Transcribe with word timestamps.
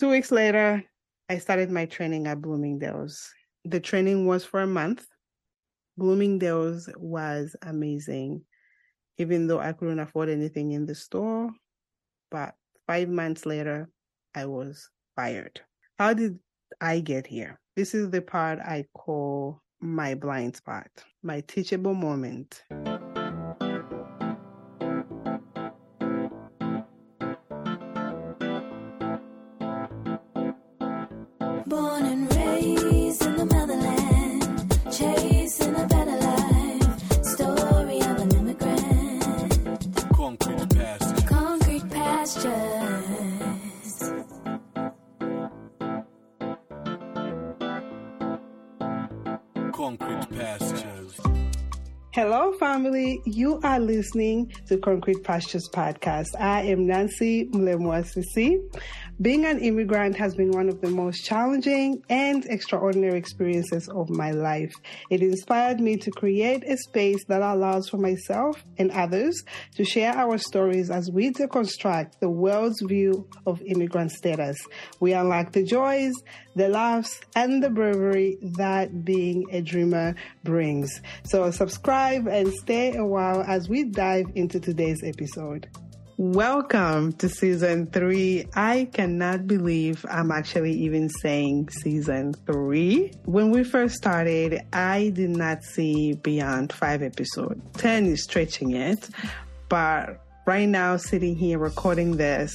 Two 0.00 0.08
weeks 0.08 0.32
later, 0.32 0.82
I 1.28 1.36
started 1.36 1.70
my 1.70 1.84
training 1.84 2.26
at 2.26 2.40
Bloomingdale's. 2.40 3.30
The 3.66 3.80
training 3.80 4.26
was 4.26 4.46
for 4.46 4.62
a 4.62 4.66
month. 4.66 5.06
Bloomingdale's 5.98 6.88
was 6.96 7.54
amazing, 7.60 8.40
even 9.18 9.46
though 9.46 9.60
I 9.60 9.74
couldn't 9.74 9.98
afford 9.98 10.30
anything 10.30 10.72
in 10.72 10.86
the 10.86 10.94
store. 10.94 11.50
But 12.30 12.54
five 12.86 13.10
months 13.10 13.44
later, 13.44 13.90
I 14.34 14.46
was 14.46 14.88
fired. 15.16 15.60
How 15.98 16.14
did 16.14 16.38
I 16.80 17.00
get 17.00 17.26
here? 17.26 17.60
This 17.76 17.94
is 17.94 18.08
the 18.08 18.22
part 18.22 18.58
I 18.58 18.86
call 18.94 19.60
my 19.82 20.14
blind 20.14 20.56
spot, 20.56 20.88
my 21.22 21.42
teachable 21.42 21.94
moment. 21.94 22.62
You 53.60 53.68
are 53.68 53.78
listening 53.78 54.50
to 54.68 54.78
Concrete 54.78 55.22
Pastures 55.22 55.68
Podcast. 55.68 56.28
I 56.40 56.62
am 56.62 56.86
Nancy 56.86 57.44
Mulemwa 57.48 58.02
Siisii. 58.02 58.58
Being 59.22 59.44
an 59.44 59.58
immigrant 59.58 60.16
has 60.16 60.34
been 60.34 60.50
one 60.50 60.70
of 60.70 60.80
the 60.80 60.88
most 60.88 61.26
challenging 61.26 62.02
and 62.08 62.42
extraordinary 62.46 63.18
experiences 63.18 63.86
of 63.90 64.08
my 64.08 64.30
life. 64.30 64.72
It 65.10 65.20
inspired 65.20 65.78
me 65.78 65.98
to 65.98 66.10
create 66.10 66.64
a 66.66 66.78
space 66.78 67.22
that 67.28 67.42
allows 67.42 67.90
for 67.90 67.98
myself 67.98 68.64
and 68.78 68.90
others 68.92 69.44
to 69.76 69.84
share 69.84 70.14
our 70.14 70.38
stories 70.38 70.90
as 70.90 71.10
we 71.12 71.32
deconstruct 71.32 72.18
the 72.20 72.30
world's 72.30 72.80
view 72.80 73.28
of 73.44 73.60
immigrant 73.66 74.12
status. 74.12 74.56
We 75.00 75.12
unlock 75.12 75.52
the 75.52 75.64
joys, 75.64 76.14
the 76.56 76.70
laughs, 76.70 77.20
and 77.36 77.62
the 77.62 77.68
bravery 77.68 78.38
that 78.56 79.04
being 79.04 79.44
a 79.52 79.60
dreamer 79.60 80.14
brings. 80.44 80.98
So 81.24 81.50
subscribe 81.50 82.26
and 82.26 82.50
stay 82.54 82.96
a 82.96 83.04
while 83.04 83.42
as 83.42 83.68
we 83.68 83.84
dive 83.84 84.28
into 84.34 84.60
today's 84.60 85.02
episode. 85.04 85.68
Welcome 86.22 87.14
to 87.14 87.30
season 87.30 87.86
three. 87.86 88.44
I 88.52 88.90
cannot 88.92 89.46
believe 89.46 90.04
I'm 90.06 90.30
actually 90.30 90.74
even 90.74 91.08
saying 91.08 91.70
season 91.70 92.34
three. 92.44 93.14
When 93.24 93.50
we 93.50 93.64
first 93.64 93.94
started, 93.94 94.60
I 94.70 95.12
did 95.14 95.30
not 95.30 95.64
see 95.64 96.12
beyond 96.12 96.74
five 96.74 97.02
episodes. 97.02 97.62
10 97.78 98.04
is 98.04 98.24
stretching 98.24 98.72
it. 98.72 99.08
But 99.70 100.22
right 100.46 100.68
now, 100.68 100.98
sitting 100.98 101.36
here 101.36 101.58
recording 101.58 102.18
this, 102.18 102.54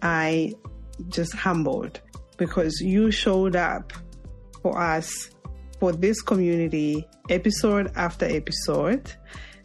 I 0.00 0.54
just 1.08 1.34
humbled 1.34 2.00
because 2.38 2.80
you 2.80 3.10
showed 3.10 3.56
up 3.56 3.92
for 4.62 4.80
us, 4.80 5.28
for 5.80 5.92
this 5.92 6.22
community, 6.22 7.06
episode 7.28 7.92
after 7.94 8.24
episode, 8.24 9.12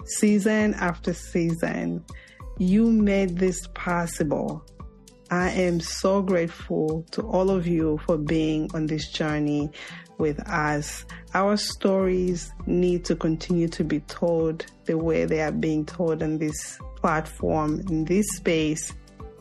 season 0.03 0.73
after 0.73 1.13
season. 1.13 2.03
You 2.57 2.89
made 2.89 3.37
this 3.37 3.67
possible. 3.73 4.63
I 5.29 5.49
am 5.49 5.81
so 5.81 6.21
grateful 6.21 7.05
to 7.11 7.21
all 7.23 7.49
of 7.49 7.67
you 7.67 7.99
for 8.05 8.17
being 8.17 8.69
on 8.73 8.85
this 8.85 9.11
journey 9.11 9.71
with 10.17 10.39
us. 10.47 11.05
Our 11.33 11.57
stories 11.57 12.53
need 12.65 13.03
to 13.05 13.15
continue 13.15 13.67
to 13.69 13.83
be 13.83 13.99
told 14.01 14.67
the 14.85 14.97
way 14.97 15.25
they 15.25 15.41
are 15.41 15.51
being 15.51 15.85
told 15.85 16.23
on 16.23 16.37
this 16.37 16.79
platform, 16.95 17.81
in 17.89 18.05
this 18.05 18.25
space. 18.37 18.93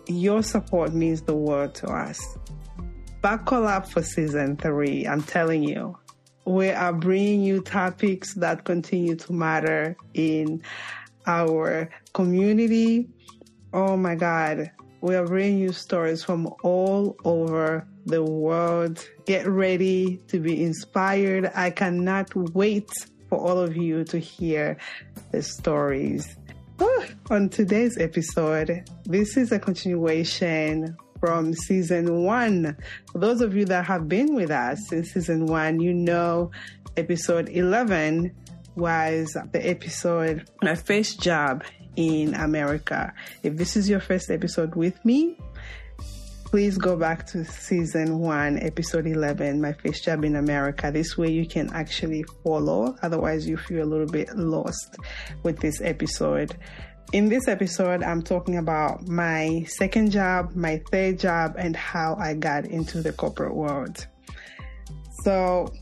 Your 0.08 0.42
support 0.42 0.92
means 0.92 1.22
the 1.22 1.36
world 1.36 1.76
to 1.76 1.86
us. 1.86 2.20
Buckle 3.22 3.68
up 3.68 3.88
for 3.88 4.02
season 4.02 4.56
three, 4.56 5.06
I'm 5.06 5.22
telling 5.22 5.62
you. 5.62 5.96
We 6.46 6.70
are 6.70 6.92
bringing 6.92 7.42
you 7.42 7.62
topics 7.62 8.34
that 8.34 8.64
continue 8.64 9.14
to 9.16 9.32
matter 9.32 9.96
in 10.12 10.62
our 11.26 11.88
community. 12.12 13.08
Oh 13.72 13.96
my 13.96 14.14
God. 14.14 14.70
We 15.00 15.16
are 15.16 15.26
bringing 15.26 15.58
you 15.58 15.72
stories 15.72 16.24
from 16.24 16.50
all 16.62 17.16
over 17.24 17.86
the 18.06 18.22
world. 18.22 19.06
Get 19.26 19.46
ready 19.46 20.18
to 20.28 20.40
be 20.40 20.62
inspired. 20.62 21.50
I 21.54 21.70
cannot 21.70 22.34
wait 22.54 22.90
for 23.28 23.38
all 23.38 23.58
of 23.58 23.76
you 23.76 24.04
to 24.04 24.18
hear 24.18 24.78
the 25.30 25.42
stories. 25.42 26.36
Whew. 26.78 27.04
On 27.30 27.48
today's 27.48 27.98
episode, 27.98 28.88
this 29.04 29.36
is 29.36 29.52
a 29.52 29.58
continuation 29.58 30.96
from 31.20 31.54
season 31.54 32.24
one. 32.24 32.76
For 33.12 33.18
those 33.18 33.40
of 33.40 33.54
you 33.54 33.64
that 33.66 33.84
have 33.86 34.08
been 34.08 34.34
with 34.34 34.50
us 34.50 34.78
since 34.88 35.12
season 35.12 35.46
one, 35.46 35.80
you 35.80 35.92
know 35.92 36.50
episode 36.96 37.48
11 37.48 38.34
was 38.76 39.36
the 39.52 39.68
episode, 39.68 40.48
my 40.62 40.74
first 40.74 41.20
job 41.20 41.64
in 41.96 42.34
America. 42.34 43.12
If 43.42 43.56
this 43.56 43.76
is 43.76 43.88
your 43.88 44.00
first 44.00 44.30
episode 44.30 44.74
with 44.74 45.02
me, 45.04 45.38
please 46.44 46.78
go 46.78 46.96
back 46.96 47.26
to 47.26 47.44
season 47.44 48.18
one, 48.18 48.58
episode 48.60 49.06
11, 49.06 49.60
my 49.60 49.72
first 49.72 50.04
job 50.04 50.24
in 50.24 50.36
America. 50.36 50.90
This 50.92 51.18
way 51.18 51.30
you 51.30 51.46
can 51.46 51.72
actually 51.72 52.24
follow. 52.42 52.96
Otherwise, 53.02 53.48
you 53.48 53.56
feel 53.56 53.82
a 53.82 53.88
little 53.88 54.06
bit 54.06 54.36
lost 54.36 54.96
with 55.42 55.58
this 55.60 55.80
episode. 55.80 56.56
In 57.12 57.28
this 57.28 57.48
episode, 57.48 58.02
I'm 58.02 58.22
talking 58.22 58.56
about 58.56 59.06
my 59.06 59.64
second 59.68 60.10
job, 60.10 60.54
my 60.54 60.82
third 60.90 61.18
job, 61.18 61.54
and 61.58 61.76
how 61.76 62.16
I 62.18 62.34
got 62.34 62.66
into 62.66 63.02
the 63.02 63.12
corporate 63.12 63.54
world. 63.54 64.06
So 65.24 65.72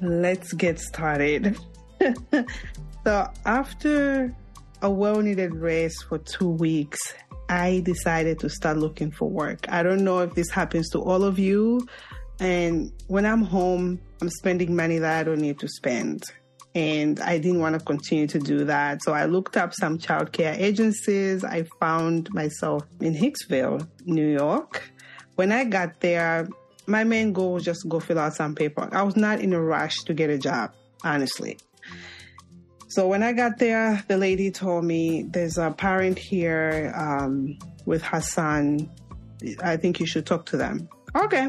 let's 0.00 0.52
get 0.52 0.78
started. 0.78 1.56
so 3.04 3.30
after 3.44 4.34
a 4.82 4.90
well-needed 4.90 5.54
rest 5.54 6.04
for 6.08 6.18
two 6.18 6.48
weeks, 6.48 6.98
I 7.48 7.82
decided 7.84 8.38
to 8.40 8.48
start 8.48 8.78
looking 8.78 9.10
for 9.10 9.28
work. 9.28 9.66
I 9.68 9.82
don't 9.82 10.04
know 10.04 10.20
if 10.20 10.34
this 10.34 10.50
happens 10.50 10.88
to 10.90 11.00
all 11.00 11.22
of 11.22 11.38
you. 11.38 11.86
And 12.40 12.92
when 13.08 13.26
I'm 13.26 13.42
home, 13.42 14.00
I'm 14.20 14.30
spending 14.30 14.74
money 14.74 14.98
that 14.98 15.20
I 15.20 15.22
don't 15.22 15.40
need 15.40 15.58
to 15.60 15.68
spend. 15.68 16.24
And 16.74 17.20
I 17.20 17.38
didn't 17.38 17.60
want 17.60 17.78
to 17.78 17.84
continue 17.84 18.26
to 18.28 18.38
do 18.38 18.64
that. 18.64 19.02
So 19.02 19.12
I 19.12 19.26
looked 19.26 19.56
up 19.56 19.74
some 19.74 19.98
childcare 19.98 20.58
agencies. 20.58 21.44
I 21.44 21.64
found 21.78 22.32
myself 22.32 22.84
in 23.00 23.14
Hicksville, 23.14 23.86
New 24.06 24.26
York. 24.26 24.82
When 25.34 25.52
I 25.52 25.64
got 25.64 26.00
there, 26.00 26.48
my 26.86 27.04
main 27.04 27.32
goal 27.32 27.52
was 27.52 27.64
just 27.64 27.82
to 27.82 27.88
go 27.88 28.00
fill 28.00 28.18
out 28.18 28.34
some 28.34 28.54
paperwork. 28.54 28.94
I 28.94 29.02
was 29.02 29.16
not 29.16 29.40
in 29.40 29.52
a 29.52 29.60
rush 29.60 29.96
to 30.04 30.14
get 30.14 30.30
a 30.30 30.38
job, 30.38 30.72
honestly. 31.04 31.58
So 32.92 33.08
when 33.08 33.22
I 33.22 33.32
got 33.32 33.56
there, 33.56 34.04
the 34.06 34.18
lady 34.18 34.50
told 34.50 34.84
me 34.84 35.22
there's 35.22 35.56
a 35.56 35.70
parent 35.70 36.18
here 36.18 36.92
um, 36.94 37.58
with 37.86 38.02
her 38.02 38.20
son. 38.20 38.90
I 39.62 39.78
think 39.78 39.98
you 39.98 40.04
should 40.04 40.26
talk 40.26 40.44
to 40.46 40.58
them. 40.58 40.90
Okay. 41.16 41.48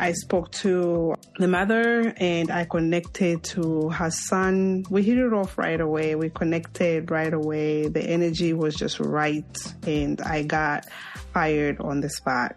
I 0.00 0.12
spoke 0.12 0.50
to 0.62 1.14
the 1.38 1.46
mother 1.46 2.14
and 2.16 2.50
I 2.50 2.64
connected 2.64 3.44
to 3.52 3.90
her 3.90 4.10
son. 4.10 4.86
We 4.88 5.02
hit 5.02 5.18
it 5.18 5.34
off 5.34 5.58
right 5.58 5.78
away. 5.78 6.14
We 6.14 6.30
connected 6.30 7.10
right 7.10 7.34
away. 7.34 7.88
The 7.88 8.02
energy 8.02 8.54
was 8.54 8.74
just 8.74 8.98
right 8.98 9.44
and 9.86 10.22
I 10.22 10.42
got 10.42 10.86
hired 11.34 11.80
on 11.80 12.00
the 12.00 12.08
spot. 12.08 12.56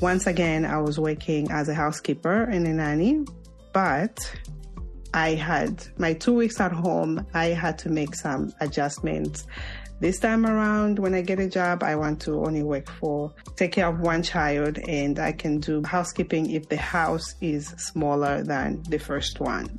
Once 0.00 0.26
again, 0.26 0.64
I 0.64 0.78
was 0.78 0.98
working 0.98 1.52
as 1.52 1.68
a 1.68 1.74
housekeeper 1.74 2.42
and 2.42 2.66
a 2.66 2.72
nanny, 2.72 3.24
but 3.72 4.18
I 5.14 5.30
had 5.30 5.86
my 5.98 6.12
two 6.12 6.34
weeks 6.34 6.60
at 6.60 6.72
home. 6.72 7.26
I 7.34 7.46
had 7.46 7.78
to 7.80 7.88
make 7.88 8.14
some 8.14 8.52
adjustments. 8.60 9.46
This 10.00 10.20
time 10.20 10.46
around, 10.46 10.98
when 11.00 11.12
I 11.14 11.22
get 11.22 11.40
a 11.40 11.48
job, 11.48 11.82
I 11.82 11.96
want 11.96 12.20
to 12.22 12.44
only 12.44 12.62
work 12.62 12.88
for, 12.88 13.34
take 13.56 13.72
care 13.72 13.88
of 13.88 13.98
one 13.98 14.22
child, 14.22 14.78
and 14.78 15.18
I 15.18 15.32
can 15.32 15.58
do 15.58 15.82
housekeeping 15.82 16.50
if 16.50 16.68
the 16.68 16.76
house 16.76 17.34
is 17.40 17.68
smaller 17.78 18.44
than 18.44 18.84
the 18.88 18.98
first 18.98 19.40
one. 19.40 19.76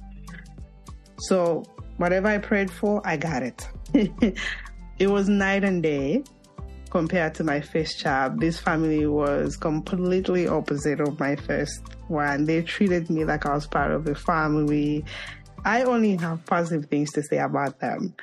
So, 1.19 1.63
whatever 1.97 2.27
I 2.27 2.37
prayed 2.37 2.69
for, 2.69 3.01
I 3.05 3.15
got 3.15 3.43
it. 3.43 3.67
it 4.99 5.07
was 5.07 5.29
night 5.29 5.63
and 5.63 5.81
day 5.81 6.23
compared 6.89 7.35
to 7.35 7.43
my 7.43 7.61
first 7.61 7.99
child. 7.99 8.39
This 8.39 8.59
family 8.59 9.05
was 9.05 9.57
completely 9.57 10.47
opposite 10.47 10.99
of 10.99 11.19
my 11.19 11.35
first 11.35 11.81
one. 12.07 12.45
They 12.45 12.61
treated 12.61 13.09
me 13.09 13.25
like 13.25 13.45
I 13.45 13.53
was 13.53 13.67
part 13.67 13.91
of 13.91 14.05
the 14.05 14.15
family. 14.15 15.05
I 15.65 15.83
only 15.83 16.15
have 16.17 16.45
positive 16.45 16.89
things 16.89 17.11
to 17.13 17.23
say 17.23 17.37
about 17.37 17.79
them. 17.79 18.15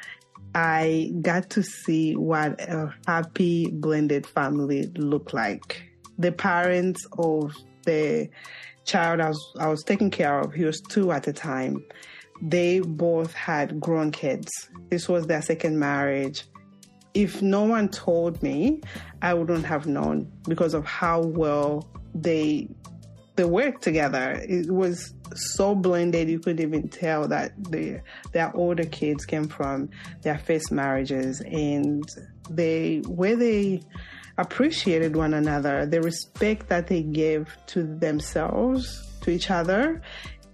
I 0.55 1.13
got 1.21 1.51
to 1.51 1.63
see 1.63 2.17
what 2.17 2.61
a 2.61 2.95
happy 3.07 3.71
blended 3.71 4.27
family 4.27 4.87
looked 4.97 5.35
like. 5.35 5.83
the 6.19 6.33
parents 6.33 7.07
of 7.19 7.55
the 7.85 8.29
child 8.85 9.21
I 9.21 9.29
was, 9.29 9.53
I 9.59 9.69
was 9.69 9.83
taking 9.83 10.11
care 10.11 10.39
of, 10.41 10.53
he 10.53 10.65
was 10.65 10.81
two 10.81 11.13
at 11.13 11.25
the 11.25 11.33
time, 11.33 11.85
they 12.41 12.81
both 12.81 13.33
had 13.33 13.81
grown 13.81 14.13
kids. 14.13 14.51
This 14.91 15.09
was 15.09 15.27
their 15.27 15.43
second 15.43 15.79
marriage. 15.79 16.45
If 17.17 17.41
no 17.41 17.63
one 17.63 17.89
told 17.89 18.43
me, 18.43 18.81
I 19.23 19.35
wouldn't 19.35 19.65
have 19.65 19.87
known 19.87 20.31
because 20.47 20.75
of 20.75 20.85
how 20.85 21.23
well 21.23 21.89
they 22.15 22.69
they 23.37 23.45
worked 23.45 23.83
together. 23.83 24.43
It 24.49 24.71
was 24.71 25.15
so 25.35 25.75
blended 25.75 26.29
you 26.29 26.39
couldn't 26.39 26.67
even 26.67 26.89
tell 26.89 27.29
that 27.29 27.53
the 27.71 28.01
their 28.33 28.55
older 28.55 28.85
kids 28.85 29.25
came 29.25 29.49
from 29.49 29.89
their 30.23 30.39
first 30.39 30.71
marriages 30.71 31.41
and 31.41 32.05
they 32.49 33.03
where 33.07 33.37
they 33.37 33.81
appreciated 34.39 35.17
one 35.17 35.35
another, 35.35 35.87
the 35.87 36.03
respect 36.03 36.69
that 36.69 36.87
they 36.89 37.03
gave 37.03 37.49
to 37.69 37.83
themselves, 37.83 39.09
to 39.23 39.31
each 39.31 39.51
other, 39.51 40.03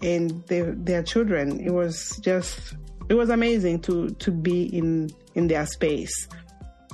and 0.03 0.45
their, 0.47 0.73
their 0.73 1.03
children. 1.03 1.61
It 1.61 1.73
was 1.73 2.19
just, 2.23 2.75
it 3.09 3.15
was 3.15 3.31
amazing 3.31 3.81
to, 3.83 4.11
to 4.11 4.31
be 4.31 4.65
in, 4.65 5.11
in 5.35 5.49
their 5.49 5.67
space. 5.67 6.29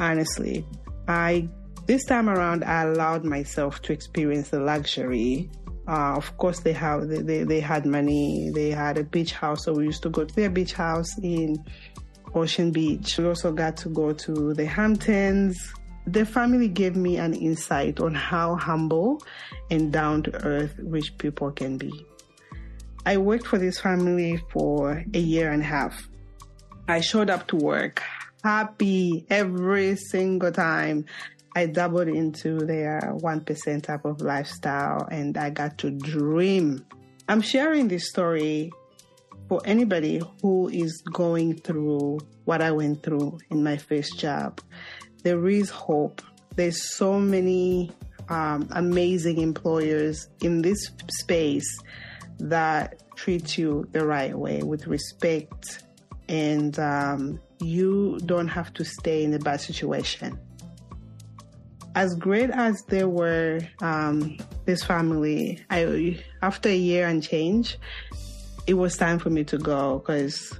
Honestly, 0.00 0.64
I, 1.08 1.48
this 1.86 2.04
time 2.04 2.28
around, 2.28 2.64
I 2.64 2.82
allowed 2.82 3.24
myself 3.24 3.82
to 3.82 3.92
experience 3.92 4.50
the 4.50 4.60
luxury. 4.60 5.50
Uh, 5.88 6.14
of 6.14 6.36
course, 6.36 6.60
they 6.60 6.72
have 6.72 7.08
they, 7.08 7.22
they, 7.22 7.42
they 7.44 7.60
had 7.60 7.86
money. 7.86 8.50
They 8.54 8.70
had 8.70 8.98
a 8.98 9.04
beach 9.04 9.32
house, 9.32 9.64
so 9.64 9.72
we 9.72 9.84
used 9.84 10.02
to 10.02 10.10
go 10.10 10.24
to 10.24 10.34
their 10.34 10.50
beach 10.50 10.74
house 10.74 11.18
in 11.22 11.56
Ocean 12.34 12.70
Beach. 12.70 13.18
We 13.18 13.26
also 13.26 13.52
got 13.52 13.76
to 13.78 13.88
go 13.88 14.12
to 14.12 14.54
the 14.54 14.66
Hamptons. 14.66 15.72
The 16.06 16.24
family 16.24 16.68
gave 16.68 16.94
me 16.94 17.16
an 17.16 17.34
insight 17.34 18.00
on 18.00 18.14
how 18.14 18.56
humble 18.56 19.22
and 19.70 19.92
down 19.92 20.22
to 20.24 20.34
earth 20.44 20.74
rich 20.78 21.16
people 21.18 21.50
can 21.50 21.76
be. 21.76 22.06
I 23.04 23.16
worked 23.16 23.46
for 23.46 23.58
this 23.58 23.80
family 23.80 24.42
for 24.50 25.04
a 25.14 25.18
year 25.18 25.50
and 25.50 25.62
a 25.62 25.66
half. 25.66 26.08
I 26.86 27.00
showed 27.00 27.30
up 27.30 27.48
to 27.48 27.56
work 27.56 28.02
happy 28.42 29.26
every 29.30 29.96
single 29.96 30.52
time. 30.52 31.04
I 31.56 31.66
dabbled 31.66 32.08
into 32.08 32.58
their 32.58 33.00
1% 33.16 33.82
type 33.82 34.04
of 34.04 34.20
lifestyle 34.20 35.08
and 35.10 35.36
I 35.36 35.50
got 35.50 35.78
to 35.78 35.90
dream. 35.90 36.84
I'm 37.28 37.40
sharing 37.40 37.88
this 37.88 38.08
story 38.08 38.70
for 39.48 39.60
anybody 39.64 40.22
who 40.42 40.68
is 40.68 41.02
going 41.12 41.56
through 41.56 42.18
what 42.44 42.62
I 42.62 42.70
went 42.70 43.02
through 43.02 43.38
in 43.50 43.64
my 43.64 43.76
first 43.76 44.18
job. 44.18 44.60
There 45.22 45.48
is 45.48 45.70
hope. 45.70 46.22
There's 46.54 46.94
so 46.94 47.18
many 47.18 47.90
um, 48.28 48.68
amazing 48.72 49.38
employers 49.38 50.28
in 50.42 50.62
this 50.62 50.90
space 51.10 51.78
that 52.38 53.02
treat 53.16 53.58
you 53.58 53.88
the 53.92 54.06
right 54.06 54.36
way 54.38 54.62
with 54.62 54.86
respect, 54.86 55.82
and 56.28 56.78
um, 56.78 57.40
you 57.60 58.18
don't 58.26 58.48
have 58.48 58.72
to 58.74 58.84
stay 58.84 59.24
in 59.24 59.34
a 59.34 59.38
bad 59.38 59.60
situation. 59.60 60.38
As 61.94 62.14
great 62.14 62.50
as 62.50 62.82
they 62.88 63.04
were, 63.04 63.60
um, 63.80 64.36
this 64.66 64.84
family, 64.84 65.60
I 65.70 66.22
after 66.42 66.68
a 66.68 66.76
year 66.76 67.08
and 67.08 67.22
change, 67.22 67.78
it 68.66 68.74
was 68.74 68.96
time 68.96 69.18
for 69.18 69.30
me 69.30 69.42
to 69.44 69.58
go 69.58 69.98
because 69.98 70.58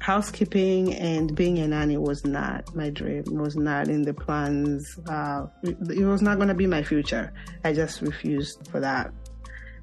housekeeping 0.00 0.92
and 0.94 1.34
being 1.34 1.58
a 1.60 1.66
nanny 1.66 1.96
was 1.96 2.26
not 2.26 2.74
my 2.74 2.90
dream. 2.90 3.20
It 3.20 3.32
was 3.32 3.56
not 3.56 3.88
in 3.88 4.02
the 4.02 4.12
plans. 4.12 4.98
Uh, 5.08 5.46
it 5.62 6.04
was 6.04 6.20
not 6.20 6.36
going 6.36 6.48
to 6.48 6.54
be 6.54 6.66
my 6.66 6.82
future. 6.82 7.32
I 7.64 7.72
just 7.72 8.02
refused 8.02 8.68
for 8.70 8.80
that. 8.80 9.12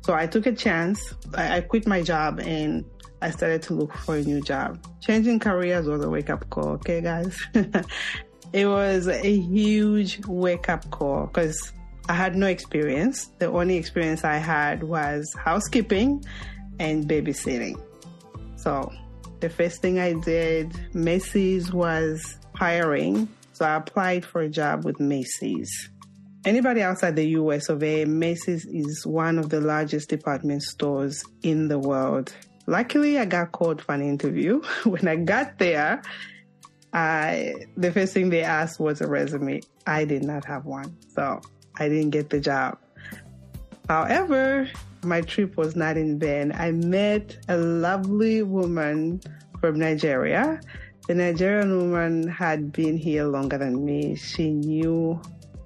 So 0.01 0.13
I 0.13 0.27
took 0.27 0.45
a 0.45 0.51
chance. 0.51 1.15
I, 1.33 1.57
I 1.57 1.61
quit 1.61 1.87
my 1.87 2.03
job 2.03 2.39
and 2.39 2.85
I 3.21 3.29
started 3.29 3.61
to 3.63 3.73
look 3.75 3.93
for 3.93 4.15
a 4.15 4.21
new 4.21 4.41
job. 4.41 4.83
Changing 5.01 5.39
careers 5.39 5.85
was 5.85 6.03
a 6.03 6.09
wake 6.09 6.29
up 6.29 6.49
call, 6.49 6.69
okay, 6.69 7.01
guys? 7.01 7.37
it 8.53 8.65
was 8.65 9.07
a 9.07 9.39
huge 9.39 10.25
wake 10.25 10.69
up 10.69 10.89
call 10.89 11.27
because 11.27 11.71
I 12.09 12.13
had 12.13 12.35
no 12.35 12.47
experience. 12.47 13.27
The 13.37 13.47
only 13.47 13.77
experience 13.77 14.23
I 14.23 14.37
had 14.37 14.83
was 14.83 15.33
housekeeping 15.35 16.25
and 16.79 17.07
babysitting. 17.07 17.79
So 18.55 18.91
the 19.39 19.49
first 19.49 19.81
thing 19.81 19.99
I 19.99 20.13
did, 20.13 20.95
Macy's 20.95 21.71
was 21.71 22.37
hiring. 22.55 23.27
So 23.53 23.65
I 23.65 23.75
applied 23.75 24.25
for 24.25 24.41
a 24.41 24.49
job 24.49 24.83
with 24.83 24.99
Macy's. 24.99 25.89
Anybody 26.43 26.81
outside 26.81 27.15
the 27.15 27.29
US 27.29 27.69
of 27.69 27.83
A, 27.83 28.05
Macy's 28.05 28.65
is 28.65 29.05
one 29.05 29.37
of 29.37 29.49
the 29.49 29.61
largest 29.61 30.09
department 30.09 30.63
stores 30.63 31.23
in 31.43 31.67
the 31.67 31.77
world. 31.77 32.33
Luckily, 32.71 33.19
I 33.19 33.25
got 33.25 33.51
called 33.51 33.81
for 33.81 33.93
an 33.93 34.01
interview. 34.01 34.61
when 34.85 35.05
I 35.05 35.17
got 35.17 35.59
there, 35.59 36.01
I 36.93 37.67
the 37.75 37.91
first 37.91 38.13
thing 38.13 38.29
they 38.29 38.43
asked 38.43 38.79
was 38.79 39.01
a 39.01 39.07
resume. 39.07 39.59
I 39.85 40.05
did 40.05 40.23
not 40.23 40.45
have 40.45 40.63
one, 40.63 40.95
so 41.13 41.41
I 41.77 41.89
didn't 41.89 42.11
get 42.11 42.29
the 42.29 42.39
job. 42.39 42.77
However, 43.89 44.69
my 45.03 45.19
trip 45.19 45.57
was 45.57 45.75
not 45.75 45.97
in 45.97 46.17
vain. 46.17 46.53
I 46.53 46.71
met 46.71 47.35
a 47.49 47.57
lovely 47.57 48.41
woman 48.41 49.19
from 49.59 49.77
Nigeria. 49.77 50.61
The 51.09 51.15
Nigerian 51.15 51.75
woman 51.75 52.29
had 52.29 52.71
been 52.71 52.95
here 52.95 53.25
longer 53.25 53.57
than 53.57 53.83
me. 53.83 54.15
She 54.15 54.49
knew 54.49 55.21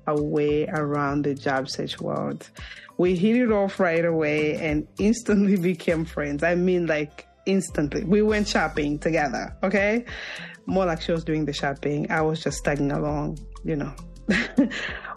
a 0.07 0.21
way 0.21 0.67
around 0.67 1.23
the 1.23 1.33
job 1.33 1.69
search 1.69 1.99
world. 1.99 2.49
We 2.97 3.15
hit 3.15 3.35
it 3.35 3.51
off 3.51 3.79
right 3.79 4.05
away 4.05 4.55
and 4.55 4.87
instantly 4.99 5.57
became 5.71 6.05
friends. 6.05 6.43
I 6.43 6.55
mean, 6.55 6.87
like 6.87 7.27
instantly. 7.45 8.03
We 8.03 8.21
went 8.21 8.47
shopping 8.47 8.99
together, 8.99 9.55
okay? 9.63 10.05
More 10.65 10.85
like 10.85 11.01
she 11.01 11.11
was 11.11 11.23
doing 11.23 11.45
the 11.45 11.53
shopping. 11.53 12.09
I 12.11 12.21
was 12.21 12.41
just 12.41 12.63
tagging 12.63 12.91
along, 12.91 13.39
you 13.63 13.75
know. 13.75 13.93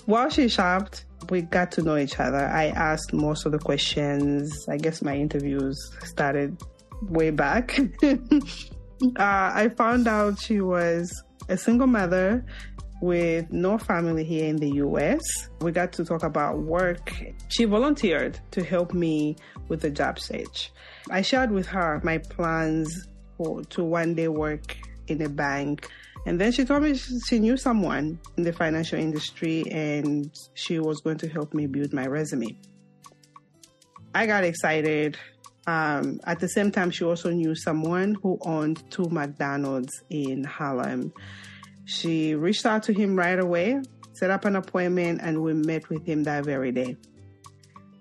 While 0.06 0.30
she 0.30 0.48
shopped, 0.48 1.04
we 1.30 1.42
got 1.42 1.72
to 1.72 1.82
know 1.82 1.96
each 1.96 2.18
other. 2.18 2.46
I 2.46 2.66
asked 2.68 3.12
most 3.12 3.46
of 3.46 3.52
the 3.52 3.58
questions. 3.58 4.66
I 4.68 4.76
guess 4.76 5.02
my 5.02 5.16
interviews 5.16 5.78
started 6.04 6.56
way 7.02 7.30
back. 7.30 7.78
uh, 8.02 8.22
I 9.18 9.70
found 9.76 10.08
out 10.08 10.38
she 10.38 10.60
was 10.60 11.22
a 11.48 11.56
single 11.56 11.86
mother 11.86 12.44
with 13.00 13.52
no 13.52 13.78
family 13.78 14.24
here 14.24 14.46
in 14.46 14.56
the 14.56 14.70
US. 14.76 15.20
We 15.60 15.72
got 15.72 15.92
to 15.94 16.04
talk 16.04 16.22
about 16.22 16.58
work. 16.58 17.14
She 17.48 17.64
volunteered 17.64 18.38
to 18.52 18.64
help 18.64 18.92
me 18.92 19.36
with 19.68 19.80
the 19.80 19.90
job 19.90 20.18
search. 20.18 20.72
I 21.10 21.22
shared 21.22 21.50
with 21.50 21.66
her 21.68 22.00
my 22.02 22.18
plans 22.18 23.06
for, 23.36 23.62
to 23.62 23.84
one 23.84 24.14
day 24.14 24.28
work 24.28 24.76
in 25.06 25.22
a 25.22 25.28
bank. 25.28 25.88
And 26.26 26.40
then 26.40 26.52
she 26.52 26.64
told 26.64 26.82
me 26.82 26.98
she 27.28 27.38
knew 27.38 27.56
someone 27.56 28.18
in 28.36 28.42
the 28.42 28.52
financial 28.52 28.98
industry 28.98 29.64
and 29.70 30.30
she 30.54 30.78
was 30.78 31.00
going 31.00 31.18
to 31.18 31.28
help 31.28 31.54
me 31.54 31.66
build 31.66 31.92
my 31.92 32.06
resume. 32.06 32.58
I 34.14 34.26
got 34.26 34.44
excited. 34.44 35.16
Um, 35.66 36.18
at 36.24 36.40
the 36.40 36.48
same 36.48 36.72
time, 36.72 36.90
she 36.90 37.04
also 37.04 37.30
knew 37.30 37.54
someone 37.54 38.16
who 38.22 38.38
owned 38.42 38.82
two 38.90 39.08
McDonald's 39.10 39.92
in 40.10 40.42
Harlem. 40.44 41.12
She 41.88 42.34
reached 42.34 42.66
out 42.66 42.82
to 42.82 42.92
him 42.92 43.16
right 43.16 43.38
away, 43.38 43.80
set 44.12 44.30
up 44.30 44.44
an 44.44 44.56
appointment, 44.56 45.22
and 45.22 45.42
we 45.42 45.54
met 45.54 45.88
with 45.88 46.04
him 46.04 46.22
that 46.24 46.44
very 46.44 46.70
day. 46.70 46.98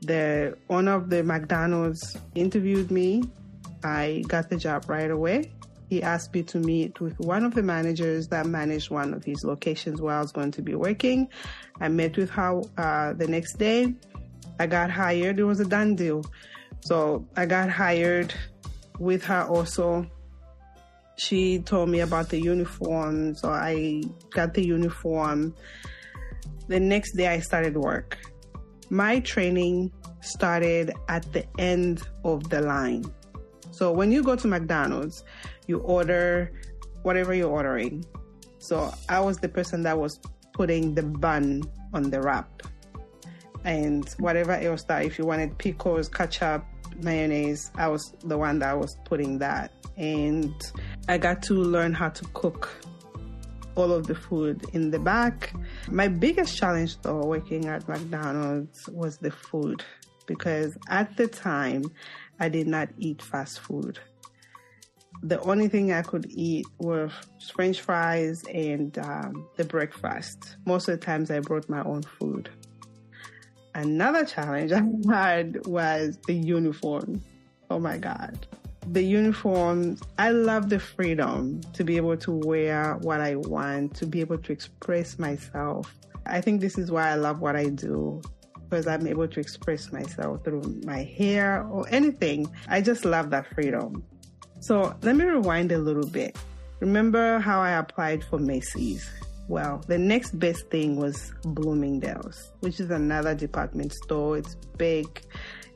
The 0.02 0.58
owner 0.70 0.96
of 0.96 1.10
the 1.10 1.24
McDonald's 1.24 2.18
interviewed 2.36 2.92
me. 2.92 3.24
I 3.86 4.26
got 4.28 4.50
the 4.50 4.58
job 4.58 4.90
right 4.90 5.10
away. 5.10 5.54
He 5.90 6.04
asked 6.04 6.34
me 6.34 6.44
to 6.44 6.60
meet 6.60 7.00
with 7.00 7.18
one 7.22 7.46
of 7.46 7.54
the 7.54 7.64
managers 7.64 8.28
that 8.28 8.46
managed 8.46 8.90
one 8.90 9.14
of 9.14 9.24
his 9.24 9.46
locations 9.46 10.02
where 10.02 10.16
I 10.16 10.20
was 10.20 10.34
going 10.34 10.52
to 10.52 10.62
be 10.62 10.76
working. 10.76 11.30
I 11.80 11.88
met 11.88 12.18
with 12.18 12.30
her 12.32 12.62
uh, 12.78 13.14
the 13.14 13.28
next 13.28 13.54
day. 13.54 13.96
I 14.60 14.68
got 14.68 14.92
hired. 14.92 15.40
It 15.40 15.46
was 15.46 15.62
a 15.62 15.66
done 15.66 15.96
deal. 15.96 16.26
So 16.82 17.26
I 17.38 17.46
got 17.46 17.70
hired 17.70 18.34
with 19.00 19.24
her 19.24 19.44
also 19.44 20.06
she 21.18 21.60
told 21.60 21.90
me 21.90 22.00
about 22.00 22.30
the 22.30 22.40
uniform, 22.40 23.36
so 23.36 23.50
I 23.50 24.04
got 24.32 24.54
the 24.54 24.66
uniform. 24.66 25.56
The 26.68 26.80
next 26.80 27.14
day, 27.14 27.28
I 27.28 27.40
started 27.40 27.76
work. 27.76 28.18
My 28.90 29.20
training 29.20 29.92
started 30.22 30.92
at 31.10 31.32
the 31.34 31.46
end 31.58 32.04
of 32.24 32.50
the 32.50 32.62
line. 32.62 33.06
So 33.72 33.92
when 33.92 34.12
you 34.12 34.24
go 34.24 34.36
to 34.36 34.48
McDonald's, 34.48 35.24
you 35.68 35.80
order 35.80 36.52
whatever 37.04 37.34
you're 37.34 37.50
ordering. 37.50 38.06
So 38.60 38.94
I 39.10 39.20
was 39.20 39.38
the 39.38 39.50
person 39.50 39.84
that 39.84 39.98
was 39.98 40.20
putting 40.54 40.96
the 40.96 41.04
bun 41.04 41.64
on 41.94 42.10
the 42.10 42.22
wrap 42.22 42.64
and 43.64 44.08
whatever 44.20 44.54
else 44.54 44.84
that 44.84 45.04
if 45.04 45.20
you 45.20 45.26
wanted 45.26 45.58
pickles, 45.58 46.10
ketchup, 46.10 46.64
mayonnaise, 47.02 47.72
I 47.76 47.88
was 47.88 48.14
the 48.24 48.38
one 48.38 48.60
that 48.60 48.78
was 48.80 48.98
putting 49.06 49.38
that. 49.40 49.72
And 49.98 50.54
I 51.08 51.18
got 51.18 51.42
to 51.44 51.54
learn 51.54 51.94
how 51.94 52.10
to 52.10 52.26
cook. 52.34 52.70
all 53.76 53.92
of 53.92 54.08
the 54.08 54.16
food 54.16 54.66
in 54.74 54.90
the 54.90 54.98
back. 54.98 55.54
My 55.92 56.08
biggest 56.08 56.58
challenge 56.58 57.00
though 57.04 57.24
working 57.24 57.66
at 57.68 57.88
McDonald's 57.88 58.90
was 58.90 59.18
the 59.18 59.30
food 59.30 59.84
because 60.26 60.76
at 60.90 61.16
the 61.16 61.28
time 61.28 61.84
I 62.40 62.50
did 62.50 62.68
not 62.68 62.90
eat 62.98 63.22
fast 63.22 63.60
food. 63.60 64.00
The 65.24 65.40
only 65.42 65.68
thing 65.68 65.92
I 65.94 66.02
could 66.04 66.26
eat 66.30 66.66
were 66.80 67.12
french 67.54 67.82
fries 67.82 68.44
and 68.54 68.98
um, 69.00 69.48
the 69.58 69.64
breakfast. 69.64 70.58
Most 70.66 70.88
of 70.88 71.00
the 71.00 71.06
times 71.06 71.32
I 71.32 71.40
brought 71.40 71.68
my 71.70 71.84
own 71.84 72.04
food. 72.04 72.50
Another 73.74 74.26
challenge 74.26 74.72
I 74.74 74.82
had 75.12 75.66
was 75.68 76.18
the 76.28 76.34
uniform. 76.34 77.22
Oh 77.70 77.80
my 77.80 77.98
God. 77.98 78.48
The 78.90 79.04
uniforms, 79.04 80.02
I 80.18 80.32
love 80.32 80.70
the 80.70 80.80
freedom 80.80 81.62
to 81.74 81.84
be 81.84 81.98
able 81.98 82.18
to 82.18 82.32
wear 82.32 82.96
what 83.02 83.20
I 83.20 83.36
want, 83.36 83.96
to 83.98 84.06
be 84.06 84.22
able 84.22 84.38
to 84.38 84.52
express 84.52 85.20
myself. 85.20 85.94
I 86.26 86.42
think 86.42 86.62
this 86.62 86.78
is 86.78 86.92
why 86.92 87.10
I 87.10 87.16
love 87.16 87.42
what 87.42 87.56
I 87.56 87.66
do 87.70 88.22
because 88.70 88.88
I'm 88.88 89.08
able 89.08 89.28
to 89.28 89.40
express 89.40 89.92
myself 89.92 90.44
through 90.44 90.82
my 90.84 91.04
hair 91.04 91.64
or 91.64 91.86
anything. 91.90 92.48
I 92.68 92.82
just 92.82 93.06
love 93.06 93.30
that 93.30 93.54
freedom. 93.54 94.04
So 94.60 94.96
let 95.02 95.16
me 95.16 95.26
rewind 95.26 95.72
a 95.72 95.78
little 95.78 96.08
bit. 96.08 96.38
Remember 96.80 97.40
how 97.40 97.62
I 97.62 97.72
applied 97.72 98.24
for 98.24 98.40
Macy's? 98.40 99.10
Well, 99.48 99.82
the 99.88 99.98
next 99.98 100.38
best 100.38 100.70
thing 100.70 100.98
was 100.98 101.34
Bloomingdale's, 101.44 102.52
which 102.60 102.80
is 102.80 102.92
another 102.92 103.34
department 103.34 103.94
store. 103.94 104.38
It's 104.38 104.56
big. 104.78 105.22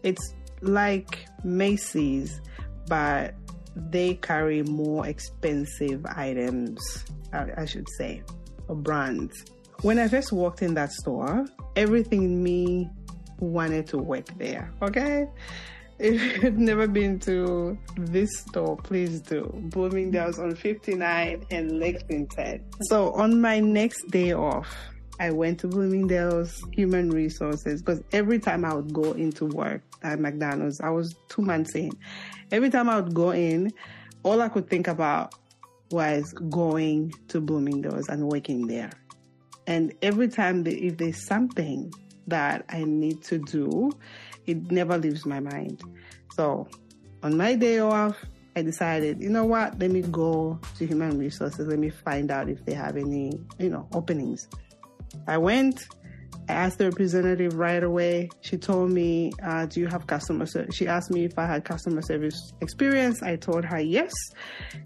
It's 0.03 0.33
like 0.61 1.25
Macy's, 1.43 2.41
but 2.87 3.35
they 3.75 4.15
carry 4.15 4.63
more 4.63 5.07
expensive 5.07 6.05
items, 6.05 6.79
I 7.33 7.47
I 7.57 7.65
should 7.65 7.87
say, 7.97 8.23
or 8.67 8.75
brands. 8.75 9.45
When 9.81 9.97
I 9.97 10.07
first 10.07 10.31
walked 10.31 10.61
in 10.61 10.73
that 10.75 10.91
store, 10.91 11.45
everything 11.75 12.23
in 12.23 12.43
me 12.43 12.89
wanted 13.39 13.87
to 13.87 13.97
work 13.97 14.27
there. 14.37 14.71
Okay? 14.81 15.27
If 16.01 16.41
you've 16.41 16.57
never 16.57 16.87
been 16.87 17.19
to 17.19 17.77
this 17.95 18.31
store, 18.39 18.75
please 18.75 19.21
do. 19.21 19.43
Bloomingdale's 19.65 20.39
on 20.39 20.55
59 20.55 21.45
and 21.51 21.79
Lexington. 21.79 22.65
So 22.89 23.11
on 23.11 23.39
my 23.39 23.59
next 23.59 24.09
day 24.09 24.33
off, 24.33 24.75
I 25.19 25.29
went 25.29 25.59
to 25.59 25.67
Bloomingdale's 25.67 26.59
Human 26.71 27.11
Resources 27.11 27.83
because 27.83 28.01
every 28.13 28.39
time 28.39 28.65
I 28.65 28.73
would 28.73 28.91
go 28.91 29.11
into 29.11 29.45
work 29.45 29.83
at 30.03 30.19
McDonald's, 30.19 30.81
I 30.81 30.89
was 30.89 31.15
two 31.29 31.41
months 31.41 31.75
in. 31.75 31.91
Every 32.51 32.69
time 32.69 32.89
I 32.89 32.99
would 32.99 33.13
go 33.13 33.31
in, 33.31 33.71
all 34.23 34.41
I 34.41 34.49
could 34.49 34.69
think 34.69 34.87
about 34.87 35.35
was 35.91 36.33
going 36.49 37.13
to 37.27 37.41
Bloomingdale's 37.41 38.07
and 38.07 38.27
working 38.29 38.67
there. 38.67 38.91
And 39.67 39.93
every 40.01 40.27
time 40.27 40.63
that 40.63 40.83
if 40.83 40.97
there's 40.97 41.25
something 41.25 41.93
that 42.27 42.65
I 42.69 42.83
need 42.83 43.23
to 43.23 43.37
do, 43.37 43.91
it 44.45 44.71
never 44.71 44.97
leaves 44.97 45.25
my 45.25 45.39
mind. 45.39 45.81
So 46.33 46.67
on 47.23 47.37
my 47.37 47.55
day 47.55 47.79
off, 47.79 48.17
I 48.55 48.63
decided, 48.63 49.21
you 49.21 49.29
know 49.29 49.45
what, 49.45 49.79
let 49.79 49.91
me 49.91 50.01
go 50.01 50.59
to 50.77 50.85
human 50.85 51.17
resources, 51.17 51.67
let 51.67 51.79
me 51.79 51.89
find 51.89 52.31
out 52.31 52.49
if 52.49 52.65
they 52.65 52.73
have 52.73 52.97
any, 52.97 53.39
you 53.59 53.69
know, 53.69 53.87
openings. 53.93 54.49
I 55.27 55.37
went, 55.37 55.87
I 56.49 56.53
asked 56.53 56.79
the 56.79 56.85
representative 56.85 57.55
right 57.55 57.83
away. 57.83 58.29
She 58.41 58.57
told 58.57 58.91
me, 58.91 59.31
uh, 59.43 59.65
do 59.67 59.79
you 59.79 59.87
have 59.87 60.07
customer 60.07 60.45
service? 60.45 60.75
She 60.75 60.87
asked 60.87 61.11
me 61.11 61.25
if 61.25 61.37
I 61.37 61.45
had 61.45 61.63
customer 61.63 62.01
service 62.01 62.53
experience. 62.61 63.21
I 63.21 63.35
told 63.35 63.63
her 63.65 63.79
yes. 63.79 64.11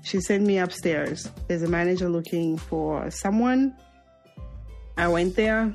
She 0.04 0.20
sent 0.20 0.46
me 0.46 0.60
upstairs. 0.60 1.32
There's 1.48 1.64
a 1.64 1.68
manager 1.68 2.10
looking 2.10 2.58
for 2.58 3.10
someone. 3.10 3.76
I 4.98 5.08
went 5.08 5.36
there. 5.36 5.74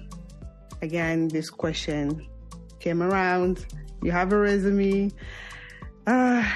Again, 0.82 1.28
this 1.28 1.50
question 1.50 2.26
came 2.78 3.02
around. 3.02 3.66
You 4.02 4.12
have 4.12 4.32
a 4.32 4.38
resume. 4.38 5.10
Uh, 6.06 6.48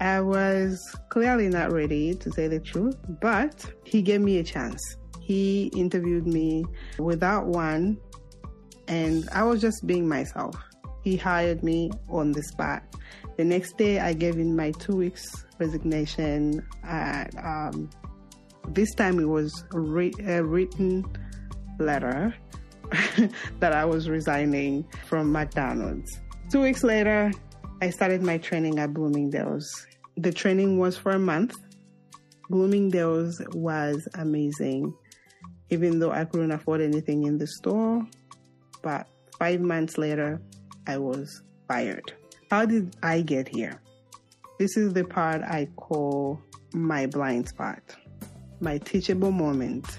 I 0.00 0.20
was 0.20 0.80
clearly 1.10 1.48
not 1.48 1.72
ready 1.72 2.14
to 2.14 2.32
say 2.32 2.48
the 2.48 2.60
truth, 2.60 2.96
but 3.20 3.64
he 3.84 4.02
gave 4.02 4.20
me 4.20 4.38
a 4.38 4.44
chance. 4.44 4.80
He 5.20 5.70
interviewed 5.76 6.26
me 6.26 6.64
without 6.98 7.46
one, 7.46 7.98
and 8.92 9.26
I 9.32 9.42
was 9.42 9.62
just 9.62 9.86
being 9.86 10.06
myself. 10.06 10.54
He 11.02 11.16
hired 11.16 11.62
me 11.62 11.90
on 12.10 12.32
the 12.32 12.42
spot. 12.42 12.82
The 13.38 13.44
next 13.44 13.78
day, 13.78 14.00
I 14.00 14.12
gave 14.12 14.38
in 14.38 14.54
my 14.54 14.72
two 14.72 14.94
weeks 14.94 15.46
resignation. 15.58 16.62
And, 16.84 17.34
um, 17.38 17.90
this 18.68 18.94
time, 18.94 19.18
it 19.18 19.24
was 19.24 19.64
writ- 19.72 20.20
a 20.20 20.44
written 20.44 21.06
letter 21.78 22.34
that 23.60 23.72
I 23.72 23.86
was 23.86 24.10
resigning 24.10 24.84
from 25.06 25.32
McDonald's. 25.32 26.20
Two 26.50 26.60
weeks 26.60 26.84
later, 26.84 27.32
I 27.80 27.88
started 27.88 28.22
my 28.22 28.36
training 28.36 28.78
at 28.78 28.92
Bloomingdale's. 28.92 29.86
The 30.18 30.32
training 30.32 30.78
was 30.78 30.98
for 30.98 31.12
a 31.12 31.18
month. 31.18 31.56
Bloomingdale's 32.50 33.40
was 33.54 34.06
amazing, 34.14 34.92
even 35.70 35.98
though 35.98 36.12
I 36.12 36.26
couldn't 36.26 36.52
afford 36.52 36.82
anything 36.82 37.24
in 37.24 37.38
the 37.38 37.46
store. 37.46 38.06
But 38.82 39.06
five 39.38 39.60
months 39.60 39.96
later, 39.96 40.40
I 40.86 40.98
was 40.98 41.42
fired. 41.68 42.12
How 42.50 42.66
did 42.66 42.96
I 43.02 43.22
get 43.22 43.48
here? 43.48 43.80
This 44.58 44.76
is 44.76 44.92
the 44.92 45.04
part 45.04 45.42
I 45.42 45.68
call 45.76 46.40
my 46.74 47.06
blind 47.06 47.48
spot, 47.48 47.80
my 48.60 48.78
teachable 48.78 49.32
moment. 49.32 49.98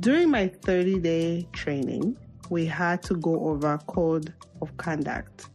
During 0.00 0.30
my 0.30 0.48
30 0.48 1.00
day 1.00 1.48
training, 1.52 2.16
we 2.50 2.66
had 2.66 3.02
to 3.04 3.14
go 3.16 3.48
over 3.48 3.78
code 3.86 4.32
of 4.60 4.76
conduct 4.76 5.48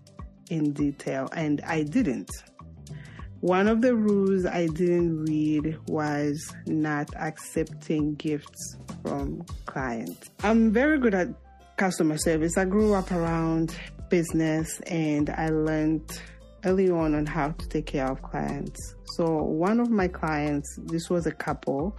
in 0.50 0.74
detail, 0.74 1.30
and 1.36 1.62
I 1.62 1.84
didn't. 1.84 2.32
One 3.42 3.68
of 3.68 3.82
the 3.82 3.96
rules 3.96 4.46
I 4.46 4.68
didn't 4.68 5.26
read 5.26 5.78
was 5.88 6.54
not 6.66 7.14
accepting 7.16 8.16
gifts 8.16 8.78
from 9.04 9.44
clients. 9.66 10.32
I'm 10.44 10.72
very 10.72 10.98
good 10.98 11.14
at 11.14 11.30
customer 11.77 12.17
service. 12.17 12.57
I 12.57 12.65
grew 12.65 12.93
up 12.93 13.12
around 13.12 13.75
business 14.10 14.79
and 14.81 15.29
I 15.29 15.50
learned 15.50 16.19
early 16.65 16.89
on 16.89 17.15
on 17.15 17.25
how 17.25 17.50
to 17.51 17.69
take 17.69 17.86
care 17.86 18.07
of 18.12 18.22
clients. 18.22 18.96
So 19.15 19.25
one 19.43 19.79
of 19.79 19.89
my 19.89 20.07
clients, 20.07 20.77
this 20.86 21.10
was 21.10 21.25
a 21.27 21.31
couple, 21.31 21.96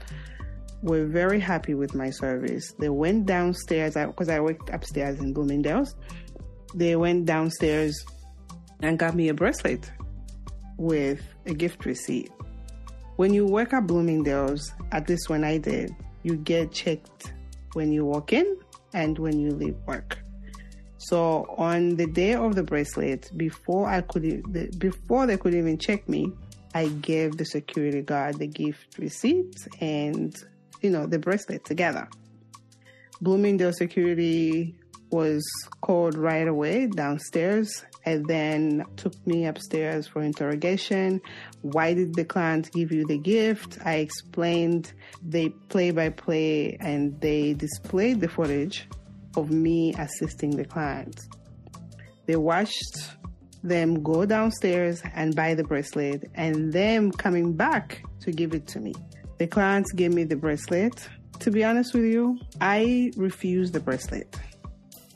were 0.82 1.06
very 1.06 1.40
happy 1.40 1.74
with 1.74 1.94
my 1.94 2.10
service. 2.10 2.72
They 2.78 2.88
went 2.88 3.26
downstairs 3.26 3.94
because 3.94 4.28
I 4.28 4.40
worked 4.40 4.68
upstairs 4.70 5.18
in 5.20 5.32
Bloomingdale's. 5.32 5.94
They 6.74 6.96
went 6.96 7.24
downstairs 7.24 8.04
and 8.80 8.98
got 8.98 9.14
me 9.14 9.28
a 9.28 9.34
bracelet 9.34 9.90
with 10.76 11.22
a 11.46 11.54
gift 11.54 11.84
receipt. 11.84 12.30
When 13.16 13.32
you 13.32 13.46
work 13.46 13.72
at 13.72 13.86
Bloomingdale's, 13.86 14.72
at 14.92 15.08
least 15.08 15.28
when 15.28 15.42
I 15.42 15.58
did, 15.58 15.90
you 16.22 16.36
get 16.36 16.72
checked 16.72 17.32
when 17.72 17.90
you 17.90 18.04
walk 18.04 18.32
in 18.32 18.58
and 18.92 19.18
when 19.18 19.38
you 19.38 19.50
leave 19.50 19.76
work. 19.86 20.18
So 20.98 21.54
on 21.56 21.96
the 21.96 22.06
day 22.06 22.34
of 22.34 22.54
the 22.56 22.62
bracelet, 22.62 23.30
before 23.36 23.88
I 23.88 24.00
could, 24.00 24.78
before 24.78 25.26
they 25.26 25.36
could 25.36 25.54
even 25.54 25.78
check 25.78 26.08
me, 26.08 26.32
I 26.74 26.88
gave 26.88 27.36
the 27.36 27.44
security 27.44 28.02
guard 28.02 28.38
the 28.38 28.46
gift 28.46 28.98
receipt 28.98 29.56
and, 29.80 30.34
you 30.82 30.90
know, 30.90 31.06
the 31.06 31.18
bracelet 31.18 31.64
together. 31.64 32.08
Bloomingdale 33.20 33.72
security 33.72 34.74
was 35.10 35.42
called 35.80 36.16
right 36.16 36.46
away 36.46 36.86
downstairs 36.86 37.84
and 38.04 38.26
then 38.26 38.84
took 38.96 39.14
me 39.26 39.46
upstairs 39.46 40.06
for 40.06 40.22
interrogation. 40.22 41.20
Why 41.62 41.94
did 41.94 42.14
the 42.14 42.24
client 42.24 42.70
give 42.72 42.92
you 42.92 43.06
the 43.06 43.18
gift? 43.18 43.78
I 43.84 43.96
explained 43.96 44.92
the 45.22 45.50
play 45.68 45.90
by 45.90 46.10
play 46.10 46.76
and 46.80 47.20
they 47.20 47.54
displayed 47.54 48.20
the 48.20 48.28
footage 48.28 48.88
of 49.36 49.50
me 49.50 49.94
assisting 49.94 50.56
the 50.56 50.64
client. 50.64 51.26
They 52.26 52.36
watched 52.36 53.16
them 53.62 54.02
go 54.02 54.24
downstairs 54.24 55.02
and 55.14 55.34
buy 55.34 55.54
the 55.54 55.64
bracelet 55.64 56.30
and 56.34 56.72
them 56.72 57.10
coming 57.10 57.54
back 57.54 58.02
to 58.20 58.32
give 58.32 58.54
it 58.54 58.66
to 58.68 58.80
me. 58.80 58.94
The 59.38 59.46
clients 59.46 59.92
gave 59.92 60.12
me 60.12 60.24
the 60.24 60.36
bracelet. 60.36 61.08
To 61.40 61.50
be 61.50 61.64
honest 61.64 61.94
with 61.94 62.04
you, 62.04 62.38
I 62.60 63.12
refused 63.16 63.72
the 63.72 63.80
bracelet. 63.80 64.36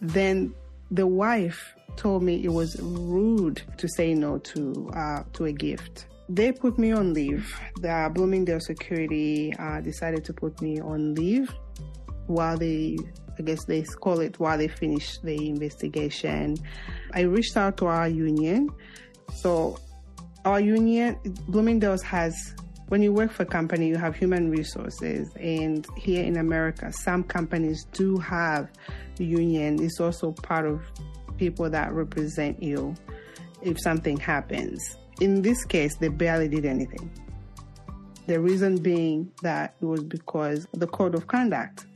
Then 0.01 0.55
the 0.91 1.07
wife 1.07 1.75
told 1.97 2.23
me 2.23 2.45
it 2.45 2.53
was 2.53 2.81
rude 2.81 3.63
to 3.79 3.89
say 3.89 4.15
no 4.15 4.39
to 4.39 4.91
uh, 4.95 5.23
to 5.35 5.45
a 5.47 5.53
gift. 5.53 6.07
They 6.29 6.53
put 6.53 6.79
me 6.79 6.93
on 6.93 7.13
leave. 7.13 7.55
The 7.81 8.11
Bloomingdale 8.15 8.61
security 8.61 9.55
uh, 9.59 9.81
decided 9.81 10.25
to 10.25 10.33
put 10.33 10.61
me 10.63 10.81
on 10.81 11.15
leave 11.15 11.53
while 12.27 12.57
they, 12.57 12.97
I 13.39 13.43
guess 13.43 13.65
they 13.65 13.83
call 13.83 14.21
it 14.21 14.39
while 14.39 14.57
they 14.57 14.69
finish 14.69 15.19
the 15.19 15.49
investigation. 15.49 16.57
I 17.13 17.23
reached 17.23 17.57
out 17.57 17.77
to 17.79 17.87
our 17.87 18.09
union. 18.09 18.71
So 19.35 19.79
our 20.45 20.61
union, 20.61 21.19
Bloomingdale's 21.49 22.03
has 22.03 22.55
when 22.89 23.01
you 23.01 23.11
work 23.11 23.33
for 23.33 23.45
a 23.45 23.47
company, 23.47 23.89
you 23.89 23.97
have 23.97 24.15
human 24.15 24.51
resources, 24.51 25.35
and 25.37 25.87
here 25.97 26.23
in 26.23 26.37
America, 26.37 26.93
some 26.93 27.25
companies 27.25 27.87
do 27.93 28.19
have 28.19 28.69
union. 29.19 29.83
It's 29.83 29.99
also 29.99 30.33
part 30.33 30.67
of 30.67 30.83
people 31.37 31.69
that 31.71 31.93
represent 31.93 32.63
you 32.63 32.95
if 33.63 33.81
something 33.81 34.17
happens. 34.17 34.97
In 35.21 35.43
this 35.43 35.65
case, 35.65 35.97
they 35.97 36.09
barely 36.09 36.49
did 36.49 36.65
anything. 36.65 37.11
The 38.27 38.41
reason 38.41 38.77
being 38.77 39.33
that 39.43 39.75
it 39.81 39.85
was 39.85 40.05
because 40.05 40.67
the 40.73 40.87
code 40.87 41.15
of 41.15 41.27
conduct. 41.27 41.87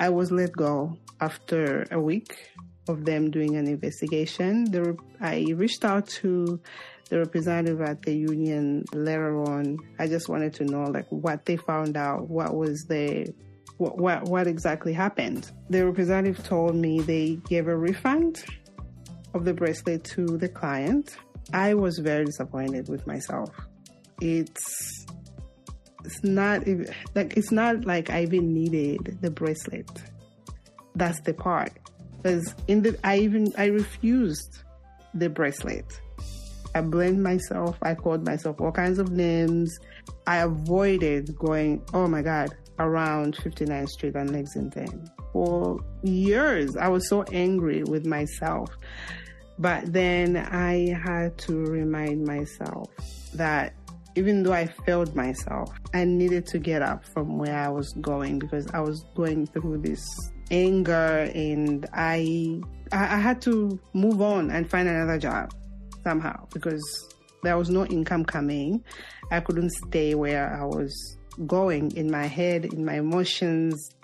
I 0.00 0.08
was 0.08 0.32
let 0.32 0.52
go 0.52 0.96
after 1.20 1.86
a 1.90 2.00
week 2.00 2.48
of 2.88 3.04
them 3.04 3.30
doing 3.30 3.56
an 3.56 3.68
investigation. 3.68 4.64
The, 4.64 4.96
I 5.20 5.52
reached 5.54 5.84
out 5.84 6.08
to 6.08 6.60
the 7.08 7.18
representative 7.18 7.80
at 7.82 8.02
the 8.02 8.16
union 8.16 8.84
later 8.92 9.40
on. 9.42 9.78
I 9.98 10.08
just 10.08 10.28
wanted 10.28 10.54
to 10.54 10.64
know 10.64 10.84
like 10.84 11.06
what 11.10 11.44
they 11.44 11.56
found 11.56 11.96
out, 11.96 12.28
what 12.28 12.54
was 12.56 12.84
the 12.84 13.32
what, 13.78 13.98
what, 13.98 14.24
what 14.24 14.46
exactly 14.46 14.92
happened. 14.92 15.50
The 15.70 15.84
representative 15.84 16.44
told 16.44 16.74
me 16.74 17.00
they 17.00 17.36
gave 17.48 17.68
a 17.68 17.76
refund 17.76 18.44
of 19.34 19.44
the 19.44 19.54
bracelet 19.54 20.04
to 20.04 20.38
the 20.38 20.48
client. 20.48 21.16
I 21.52 21.74
was 21.74 21.98
very 21.98 22.24
disappointed 22.24 22.88
with 22.88 23.06
myself. 23.06 23.50
It's 24.20 25.06
it's 26.04 26.24
not 26.24 26.66
like 27.14 27.36
it's 27.36 27.52
not 27.52 27.84
like 27.84 28.10
I 28.10 28.22
even 28.22 28.52
needed 28.52 29.18
the 29.20 29.30
bracelet. 29.30 29.90
That's 30.94 31.20
the 31.20 31.34
part. 31.34 31.72
Because 32.16 32.54
in 32.68 32.82
the 32.82 32.98
I 33.04 33.18
even 33.18 33.52
I 33.56 33.66
refused 33.66 34.58
the 35.14 35.28
bracelet. 35.28 36.00
I 36.74 36.80
blamed 36.80 37.20
myself. 37.20 37.76
I 37.82 37.94
called 37.94 38.24
myself 38.24 38.60
all 38.60 38.72
kinds 38.72 38.98
of 38.98 39.10
names. 39.10 39.78
I 40.26 40.38
avoided 40.38 41.36
going, 41.36 41.82
oh 41.92 42.06
my 42.06 42.22
God, 42.22 42.50
around 42.78 43.36
59th 43.36 43.88
Street 43.88 44.14
and 44.14 44.30
Lexington. 44.30 45.10
For 45.32 45.80
years, 46.02 46.76
I 46.76 46.88
was 46.88 47.08
so 47.08 47.22
angry 47.32 47.84
with 47.84 48.06
myself. 48.06 48.70
But 49.58 49.92
then 49.92 50.36
I 50.36 50.96
had 51.04 51.36
to 51.38 51.64
remind 51.66 52.24
myself 52.24 52.88
that 53.34 53.74
even 54.14 54.42
though 54.42 54.52
I 54.52 54.66
failed 54.66 55.14
myself, 55.14 55.70
I 55.94 56.04
needed 56.04 56.46
to 56.48 56.58
get 56.58 56.82
up 56.82 57.04
from 57.14 57.38
where 57.38 57.56
I 57.56 57.68
was 57.68 57.92
going 58.00 58.38
because 58.38 58.66
I 58.72 58.80
was 58.80 59.04
going 59.14 59.46
through 59.46 59.78
this 59.78 60.04
anger 60.50 61.30
and 61.34 61.86
I 61.94 62.60
I 62.92 63.18
had 63.18 63.40
to 63.42 63.80
move 63.94 64.20
on 64.20 64.50
and 64.50 64.68
find 64.68 64.86
another 64.86 65.18
job 65.18 65.54
somehow 66.04 66.46
because 66.52 66.82
there 67.42 67.56
was 67.56 67.70
no 67.70 67.86
income 67.86 68.24
coming. 68.24 68.84
I 69.30 69.40
couldn't 69.40 69.70
stay 69.88 70.14
where 70.14 70.54
I 70.60 70.64
was 70.64 71.16
going 71.46 71.96
in 71.96 72.10
my 72.10 72.26
head, 72.26 72.64
in 72.66 72.84
my 72.84 72.98
emotions. 72.98 73.94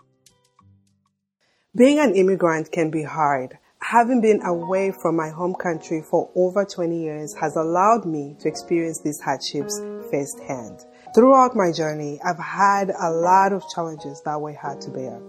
Being 1.76 1.98
an 1.98 2.14
immigrant 2.14 2.72
can 2.72 2.90
be 2.90 3.02
hard. 3.02 3.58
Having 3.80 4.20
been 4.20 4.42
away 4.44 4.90
from 4.90 5.16
my 5.16 5.28
home 5.28 5.54
country 5.54 6.02
for 6.02 6.30
over 6.34 6.64
20 6.64 7.00
years 7.00 7.34
has 7.40 7.56
allowed 7.56 8.04
me 8.04 8.36
to 8.40 8.48
experience 8.48 9.00
these 9.02 9.20
hardships 9.20 9.78
firsthand. 10.10 10.84
Throughout 11.14 11.54
my 11.54 11.72
journey, 11.72 12.20
I've 12.24 12.38
had 12.38 12.90
a 12.90 13.10
lot 13.10 13.52
of 13.52 13.62
challenges 13.74 14.20
that 14.24 14.40
were 14.40 14.54
hard 14.54 14.80
to 14.82 14.90
bear. 14.90 15.20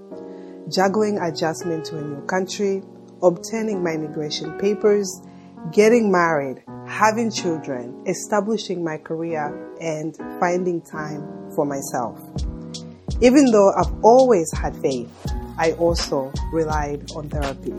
Juggling 0.70 1.20
adjustment 1.20 1.86
to 1.86 1.98
a 1.98 2.02
new 2.02 2.26
country, 2.26 2.84
obtaining 3.22 3.84
my 3.84 3.92
immigration 3.92 4.58
papers, 4.58 5.22
getting 5.72 6.12
married, 6.12 6.64
having 6.88 7.32
children, 7.32 8.04
establishing 8.08 8.84
my 8.84 8.98
career, 8.98 9.54
and 9.80 10.16
finding 10.40 10.82
time 10.82 11.52
for 11.56 11.66
myself. 11.66 12.20
Even 13.22 13.52
though 13.52 13.72
I've 13.74 13.94
always 14.04 14.52
had 14.58 14.76
faith, 14.78 15.10
I 15.58 15.74
also 15.74 16.32
relied 16.54 17.12
on 17.12 17.30
therapy, 17.30 17.74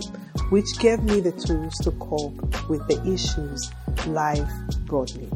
which 0.50 0.66
gave 0.78 1.02
me 1.02 1.20
the 1.20 1.32
tools 1.32 1.74
to 1.82 1.90
cope 1.92 2.68
with 2.68 2.86
the 2.88 3.00
issues 3.10 3.70
life 4.06 4.50
brought 4.86 5.16
me. 5.16 5.28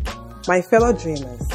My 0.47 0.61
fellow 0.61 0.93
dreamers, 0.93 1.49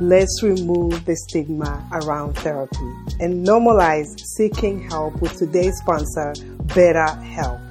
let's 0.00 0.42
remove 0.42 1.04
the 1.04 1.14
stigma 1.14 1.86
around 1.92 2.34
therapy 2.38 2.90
and 3.20 3.46
normalize 3.46 4.18
seeking 4.18 4.88
help 4.88 5.20
with 5.20 5.36
today's 5.36 5.76
sponsor, 5.76 6.32
BetterHelp. 6.68 7.69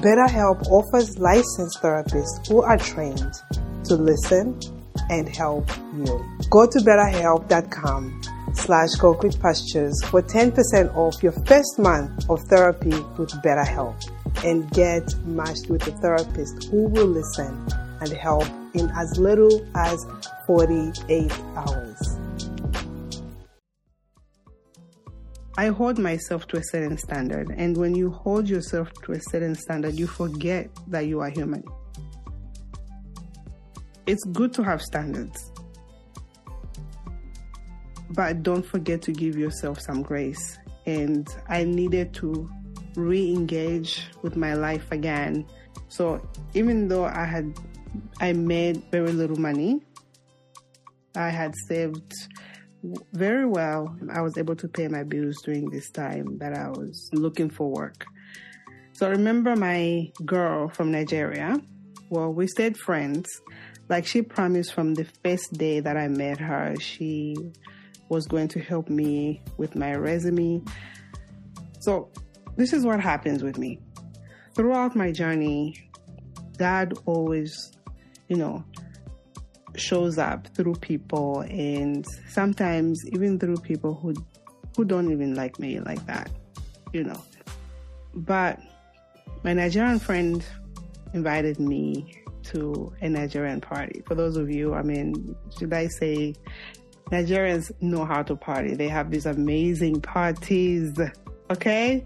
BetterHelp 0.00 0.66
offers 0.68 1.18
licensed 1.18 1.80
therapists 1.82 2.46
who 2.48 2.62
are 2.62 2.76
trained 2.76 3.32
to 3.84 3.94
listen 3.94 4.58
and 5.10 5.28
help 5.28 5.68
you. 5.94 6.24
Go 6.50 6.66
to 6.66 6.78
betterhelp.com 6.78 8.20
slash 8.54 8.90
concrete 8.98 9.38
pastures 9.40 10.02
for 10.04 10.22
10% 10.22 10.94
off 10.94 11.22
your 11.22 11.32
first 11.46 11.78
month 11.78 12.28
of 12.28 12.40
therapy 12.48 12.90
with 13.16 13.30
BetterHelp 13.42 13.96
and 14.44 14.70
get 14.72 15.14
matched 15.24 15.68
with 15.68 15.86
a 15.86 15.92
therapist 15.92 16.64
who 16.70 16.88
will 16.88 17.06
listen 17.06 17.66
and 18.00 18.12
help 18.12 18.46
in 18.74 18.90
as 18.96 19.18
little 19.18 19.66
as 19.74 20.04
48 20.46 21.32
hours. 21.56 22.15
I 25.58 25.68
hold 25.68 25.98
myself 25.98 26.46
to 26.48 26.58
a 26.58 26.62
certain 26.62 26.98
standard, 26.98 27.50
and 27.56 27.76
when 27.76 27.94
you 27.94 28.10
hold 28.10 28.46
yourself 28.46 28.92
to 29.04 29.12
a 29.12 29.20
certain 29.30 29.54
standard, 29.54 29.94
you 29.94 30.06
forget 30.06 30.68
that 30.88 31.06
you 31.06 31.20
are 31.20 31.30
human. 31.30 31.64
It's 34.06 34.22
good 34.24 34.52
to 34.54 34.62
have 34.62 34.82
standards, 34.82 35.52
but 38.10 38.42
don't 38.42 38.64
forget 38.64 39.00
to 39.02 39.12
give 39.12 39.36
yourself 39.36 39.80
some 39.80 40.02
grace. 40.02 40.58
And 40.84 41.26
I 41.48 41.64
needed 41.64 42.12
to 42.14 42.48
re 42.94 43.32
engage 43.32 44.06
with 44.22 44.36
my 44.36 44.54
life 44.54 44.92
again. 44.92 45.46
So 45.88 46.20
even 46.52 46.88
though 46.88 47.06
I 47.06 47.24
had 47.24 47.58
I 48.20 48.34
made 48.34 48.84
very 48.90 49.12
little 49.12 49.38
money, 49.40 49.80
I 51.16 51.30
had 51.30 51.54
saved 51.66 52.12
very 53.12 53.46
well. 53.46 53.96
I 54.12 54.20
was 54.20 54.36
able 54.38 54.56
to 54.56 54.68
pay 54.68 54.88
my 54.88 55.02
bills 55.02 55.36
during 55.44 55.70
this 55.70 55.90
time 55.90 56.38
that 56.38 56.52
I 56.52 56.68
was 56.68 57.10
looking 57.12 57.50
for 57.50 57.70
work. 57.70 58.06
So 58.92 59.06
I 59.06 59.10
remember 59.10 59.56
my 59.56 60.10
girl 60.24 60.68
from 60.68 60.90
Nigeria. 60.90 61.60
Well, 62.10 62.32
we 62.32 62.46
stayed 62.46 62.76
friends. 62.76 63.28
Like 63.88 64.06
she 64.06 64.22
promised 64.22 64.72
from 64.72 64.94
the 64.94 65.06
first 65.22 65.52
day 65.52 65.80
that 65.80 65.96
I 65.96 66.08
met 66.08 66.38
her, 66.40 66.74
she 66.80 67.36
was 68.08 68.26
going 68.26 68.48
to 68.48 68.60
help 68.60 68.88
me 68.88 69.42
with 69.56 69.76
my 69.76 69.94
resume. 69.94 70.62
So 71.80 72.10
this 72.56 72.72
is 72.72 72.84
what 72.84 73.00
happens 73.00 73.42
with 73.42 73.58
me. 73.58 73.80
Throughout 74.54 74.96
my 74.96 75.12
journey, 75.12 75.90
God 76.56 76.94
always, 77.04 77.72
you 78.28 78.36
know, 78.36 78.64
shows 79.78 80.18
up 80.18 80.46
through 80.48 80.74
people 80.74 81.40
and 81.40 82.06
sometimes 82.28 83.04
even 83.12 83.38
through 83.38 83.56
people 83.58 83.94
who 83.94 84.14
who 84.76 84.84
don't 84.84 85.10
even 85.10 85.34
like 85.34 85.58
me 85.58 85.80
like 85.80 86.04
that, 86.06 86.30
you 86.92 87.02
know. 87.02 87.22
But 88.14 88.60
my 89.42 89.54
Nigerian 89.54 89.98
friend 89.98 90.44
invited 91.14 91.58
me 91.58 92.22
to 92.44 92.92
a 93.00 93.08
Nigerian 93.08 93.60
party. 93.60 94.02
For 94.06 94.14
those 94.14 94.36
of 94.36 94.50
you, 94.50 94.74
I 94.74 94.82
mean, 94.82 95.34
should 95.58 95.72
I 95.72 95.88
say 95.88 96.34
Nigerians 97.10 97.70
know 97.80 98.04
how 98.04 98.22
to 98.22 98.34
party. 98.34 98.74
They 98.74 98.88
have 98.88 99.10
these 99.10 99.26
amazing 99.26 100.00
parties, 100.00 100.92
okay? 101.50 102.04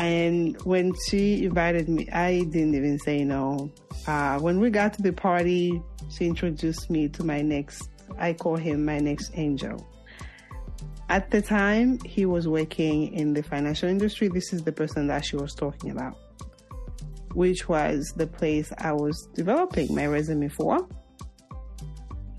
And 0.00 0.56
when 0.62 0.94
she 1.08 1.44
invited 1.44 1.86
me, 1.86 2.08
I 2.08 2.44
didn't 2.44 2.74
even 2.74 2.98
say 3.00 3.22
no. 3.22 3.70
Uh, 4.06 4.38
when 4.38 4.58
we 4.58 4.70
got 4.70 4.94
to 4.94 5.02
the 5.02 5.12
party, 5.12 5.82
she 6.10 6.24
introduced 6.24 6.88
me 6.88 7.06
to 7.10 7.22
my 7.22 7.42
next, 7.42 7.90
I 8.18 8.32
call 8.32 8.56
him 8.56 8.86
my 8.86 8.98
next 8.98 9.30
angel. 9.34 9.86
At 11.10 11.30
the 11.30 11.42
time, 11.42 11.98
he 12.06 12.24
was 12.24 12.48
working 12.48 13.12
in 13.12 13.34
the 13.34 13.42
financial 13.42 13.90
industry. 13.90 14.28
This 14.28 14.54
is 14.54 14.62
the 14.62 14.72
person 14.72 15.06
that 15.08 15.22
she 15.22 15.36
was 15.36 15.54
talking 15.54 15.90
about, 15.90 16.16
which 17.34 17.68
was 17.68 18.14
the 18.16 18.26
place 18.26 18.72
I 18.78 18.92
was 18.92 19.28
developing 19.34 19.94
my 19.94 20.06
resume 20.06 20.48
for. 20.48 20.88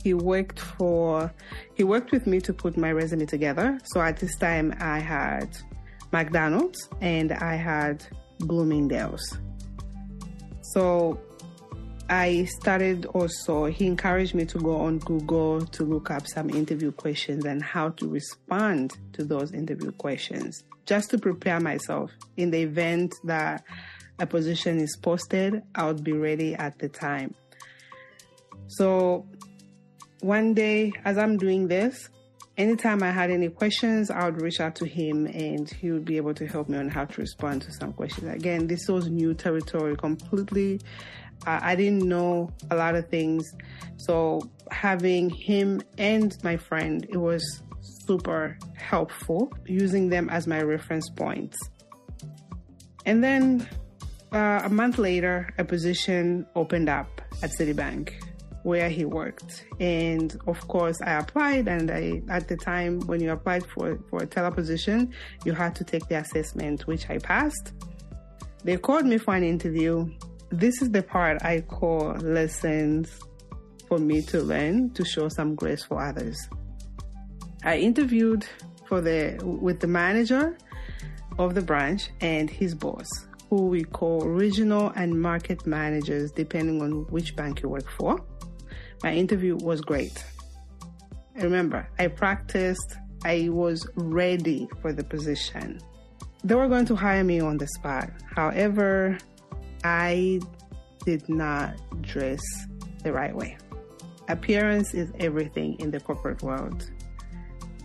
He 0.03 0.15
worked 0.15 0.59
for, 0.59 1.31
he 1.75 1.83
worked 1.83 2.11
with 2.11 2.25
me 2.25 2.41
to 2.41 2.53
put 2.53 2.75
my 2.75 2.91
resume 2.91 3.27
together. 3.27 3.77
So 3.83 4.01
at 4.01 4.17
this 4.17 4.35
time, 4.35 4.73
I 4.79 4.97
had 4.97 5.55
McDonald's 6.11 6.89
and 6.99 7.31
I 7.31 7.55
had 7.55 8.05
Bloomingdale's. 8.39 9.37
So 10.61 11.19
I 12.09 12.45
started 12.59 13.05
also, 13.07 13.65
he 13.65 13.87
encouraged 13.87 14.35
me 14.35 14.45
to 14.45 14.57
go 14.59 14.77
on 14.77 14.99
Google 14.99 15.65
to 15.65 15.83
look 15.83 16.11
up 16.11 16.27
some 16.27 16.49
interview 16.49 16.91
questions 16.91 17.45
and 17.45 17.63
how 17.63 17.89
to 17.89 18.07
respond 18.07 18.97
to 19.13 19.23
those 19.23 19.53
interview 19.53 19.91
questions 19.93 20.63
just 20.85 21.09
to 21.11 21.17
prepare 21.17 21.59
myself 21.59 22.11
in 22.37 22.51
the 22.51 22.61
event 22.61 23.15
that 23.23 23.63
a 24.19 24.25
position 24.25 24.79
is 24.79 24.97
posted, 25.01 25.61
I 25.73 25.87
would 25.87 26.03
be 26.03 26.13
ready 26.13 26.53
at 26.53 26.79
the 26.79 26.89
time. 26.89 27.33
So 28.67 29.25
one 30.19 30.53
day, 30.53 30.91
as 31.05 31.17
I'm 31.17 31.37
doing 31.37 31.67
this, 31.67 32.09
anytime 32.57 33.03
I 33.03 33.11
had 33.11 33.31
any 33.31 33.49
questions, 33.49 34.09
I 34.11 34.25
would 34.25 34.41
reach 34.41 34.59
out 34.59 34.75
to 34.75 34.85
him 34.85 35.25
and 35.25 35.69
he 35.69 35.91
would 35.91 36.05
be 36.05 36.17
able 36.17 36.33
to 36.35 36.47
help 36.47 36.69
me 36.69 36.77
on 36.77 36.89
how 36.89 37.05
to 37.05 37.21
respond 37.21 37.61
to 37.63 37.71
some 37.73 37.93
questions. 37.93 38.27
Again, 38.33 38.67
this 38.67 38.87
was 38.87 39.09
new 39.09 39.33
territory 39.33 39.95
completely. 39.95 40.81
Uh, 41.45 41.59
I 41.61 41.75
didn't 41.75 42.07
know 42.07 42.51
a 42.69 42.75
lot 42.75 42.95
of 42.95 43.07
things. 43.09 43.51
So 43.97 44.41
having 44.69 45.29
him 45.29 45.81
and 45.97 46.37
my 46.43 46.57
friend, 46.57 47.05
it 47.09 47.17
was 47.17 47.63
super 47.81 48.57
helpful 48.75 49.51
using 49.65 50.09
them 50.09 50.29
as 50.29 50.45
my 50.47 50.61
reference 50.61 51.09
points. 51.09 51.57
And 53.05 53.23
then 53.23 53.67
uh, 54.31 54.61
a 54.63 54.69
month 54.69 54.97
later, 54.97 55.49
a 55.57 55.63
position 55.63 56.45
opened 56.55 56.89
up 56.89 57.21
at 57.41 57.51
Citibank 57.51 58.13
where 58.63 58.89
he 58.89 59.05
worked. 59.05 59.65
And 59.79 60.37
of 60.47 60.67
course, 60.67 61.01
I 61.01 61.13
applied. 61.13 61.67
And 61.67 61.89
I, 61.91 62.21
at 62.29 62.47
the 62.47 62.57
time 62.57 62.99
when 63.01 63.19
you 63.21 63.31
applied 63.31 63.65
for, 63.65 63.99
for 64.09 64.23
a 64.23 64.25
teller 64.25 64.51
position, 64.51 65.13
you 65.45 65.53
had 65.53 65.75
to 65.75 65.83
take 65.83 66.07
the 66.07 66.15
assessment, 66.15 66.87
which 66.87 67.09
I 67.09 67.17
passed. 67.17 67.73
They 68.63 68.77
called 68.77 69.05
me 69.05 69.17
for 69.17 69.35
an 69.35 69.43
interview. 69.43 70.09
This 70.49 70.81
is 70.81 70.91
the 70.91 71.01
part 71.01 71.43
I 71.43 71.61
call 71.61 72.13
lessons 72.15 73.19
for 73.87 73.97
me 73.97 74.21
to 74.23 74.41
learn 74.41 74.91
to 74.91 75.03
show 75.03 75.27
some 75.29 75.55
grace 75.55 75.83
for 75.83 76.01
others. 76.01 76.37
I 77.63 77.77
interviewed 77.77 78.45
for 78.87 79.01
the 79.01 79.39
with 79.43 79.79
the 79.79 79.87
manager 79.87 80.57
of 81.39 81.55
the 81.55 81.61
branch 81.61 82.09
and 82.21 82.49
his 82.49 82.75
boss, 82.75 83.07
who 83.49 83.67
we 83.67 83.83
call 83.83 84.21
regional 84.21 84.91
and 84.95 85.19
market 85.19 85.65
managers, 85.65 86.31
depending 86.31 86.81
on 86.81 87.05
which 87.09 87.35
bank 87.35 87.61
you 87.61 87.69
work 87.69 87.89
for. 87.97 88.23
My 89.03 89.13
interview 89.13 89.55
was 89.55 89.81
great. 89.81 90.23
Remember, 91.35 91.87
I 91.97 92.07
practiced, 92.07 92.97
I 93.23 93.49
was 93.49 93.87
ready 93.95 94.67
for 94.81 94.93
the 94.93 95.03
position. 95.03 95.79
They 96.43 96.55
were 96.55 96.67
going 96.67 96.85
to 96.85 96.95
hire 96.95 97.23
me 97.23 97.39
on 97.39 97.57
the 97.57 97.67
spot. 97.67 98.09
However, 98.35 99.17
I 99.83 100.39
did 101.05 101.27
not 101.29 101.75
dress 102.01 102.41
the 103.03 103.11
right 103.11 103.35
way. 103.35 103.57
Appearance 104.27 104.93
is 104.93 105.11
everything 105.19 105.79
in 105.79 105.91
the 105.91 105.99
corporate 105.99 106.43
world. 106.43 106.89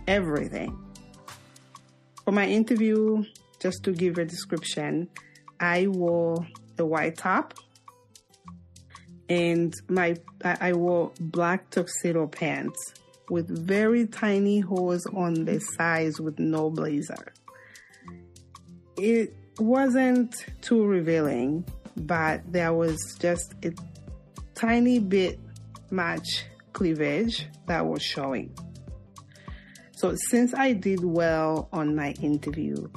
Everything. 0.07 0.77
For 2.23 2.31
my 2.31 2.45
interview, 2.45 3.23
just 3.59 3.83
to 3.83 3.91
give 3.91 4.17
a 4.17 4.25
description, 4.25 5.09
I 5.59 5.87
wore 5.87 6.47
the 6.75 6.85
white 6.85 7.17
top 7.17 7.55
and 9.29 9.73
my 9.89 10.15
I 10.43 10.73
wore 10.73 11.11
black 11.19 11.69
tuxedo 11.69 12.27
pants 12.27 12.93
with 13.29 13.49
very 13.49 14.07
tiny 14.07 14.59
holes 14.59 15.05
on 15.07 15.45
the 15.45 15.59
sides 15.59 16.19
with 16.19 16.39
no 16.39 16.69
blazer. 16.69 17.33
It 18.95 19.35
wasn't 19.59 20.45
too 20.61 20.85
revealing, 20.85 21.65
but 21.97 22.41
there 22.51 22.73
was 22.73 22.97
just 23.19 23.53
a 23.63 23.73
tiny 24.55 24.99
bit 24.99 25.39
much 25.91 26.45
cleavage 26.73 27.47
that 27.65 27.85
was 27.85 28.01
showing. 28.01 28.55
So 29.91 30.15
since 30.29 30.53
I 30.53 30.73
did 30.73 31.03
well 31.03 31.69
on 31.73 31.95
my 31.95 32.11
interview, 32.21 32.87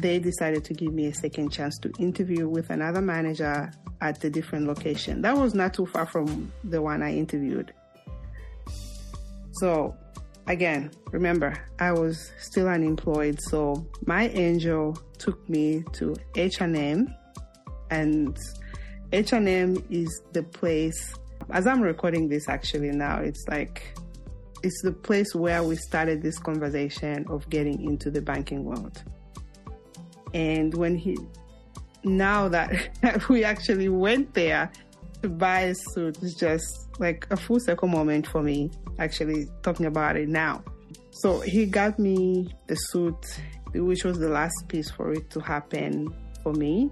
they 0.00 0.18
decided 0.18 0.64
to 0.64 0.74
give 0.74 0.92
me 0.92 1.06
a 1.06 1.14
second 1.14 1.50
chance 1.50 1.78
to 1.78 1.92
interview 1.98 2.48
with 2.48 2.70
another 2.70 3.00
manager 3.00 3.70
at 4.00 4.22
a 4.24 4.30
different 4.30 4.66
location. 4.66 5.22
That 5.22 5.36
was 5.36 5.54
not 5.54 5.74
too 5.74 5.86
far 5.86 6.06
from 6.06 6.52
the 6.64 6.82
one 6.82 7.02
I 7.02 7.14
interviewed. 7.14 7.72
So 9.60 9.96
again, 10.46 10.90
remember, 11.10 11.56
I 11.78 11.92
was 11.92 12.32
still 12.38 12.68
unemployed, 12.68 13.40
so 13.40 13.86
my 14.04 14.28
angel 14.28 14.98
took 15.18 15.48
me 15.48 15.84
to 15.94 16.16
H&M 16.34 17.14
and 17.90 18.36
H&M 19.12 19.84
is 19.90 20.22
the 20.32 20.42
place 20.42 21.14
as 21.50 21.66
I'm 21.66 21.80
recording 21.80 22.28
this 22.28 22.48
actually 22.48 22.90
now, 22.90 23.20
it's 23.20 23.44
like 23.48 23.96
it's 24.62 24.80
the 24.82 24.92
place 24.92 25.34
where 25.34 25.62
we 25.62 25.76
started 25.76 26.22
this 26.22 26.38
conversation 26.38 27.24
of 27.28 27.48
getting 27.50 27.84
into 27.84 28.10
the 28.10 28.20
banking 28.20 28.64
world. 28.64 29.04
And 30.34 30.74
when 30.74 30.96
he, 30.96 31.16
now 32.04 32.48
that 32.48 33.28
we 33.28 33.44
actually 33.44 33.88
went 33.88 34.34
there 34.34 34.70
to 35.22 35.28
buy 35.28 35.60
a 35.60 35.74
suit, 35.92 36.18
it's 36.22 36.34
just 36.34 36.88
like 36.98 37.26
a 37.30 37.36
full 37.36 37.60
circle 37.60 37.88
moment 37.88 38.26
for 38.26 38.42
me, 38.42 38.70
actually 38.98 39.48
talking 39.62 39.86
about 39.86 40.16
it 40.16 40.28
now. 40.28 40.62
So 41.10 41.40
he 41.40 41.66
got 41.66 41.98
me 41.98 42.54
the 42.66 42.74
suit, 42.74 43.40
which 43.74 44.04
was 44.04 44.18
the 44.18 44.28
last 44.28 44.68
piece 44.68 44.90
for 44.90 45.12
it 45.12 45.30
to 45.30 45.40
happen 45.40 46.14
for 46.42 46.52
me. 46.52 46.90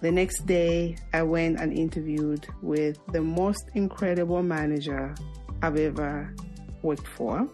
The 0.00 0.12
next 0.12 0.46
day, 0.46 0.96
I 1.12 1.22
went 1.22 1.58
and 1.58 1.72
interviewed 1.72 2.46
with 2.62 2.98
the 3.12 3.20
most 3.20 3.64
incredible 3.74 4.42
manager 4.42 5.14
I've 5.62 5.76
ever 5.76 6.34
worked 6.82 7.08
for. 7.08 7.48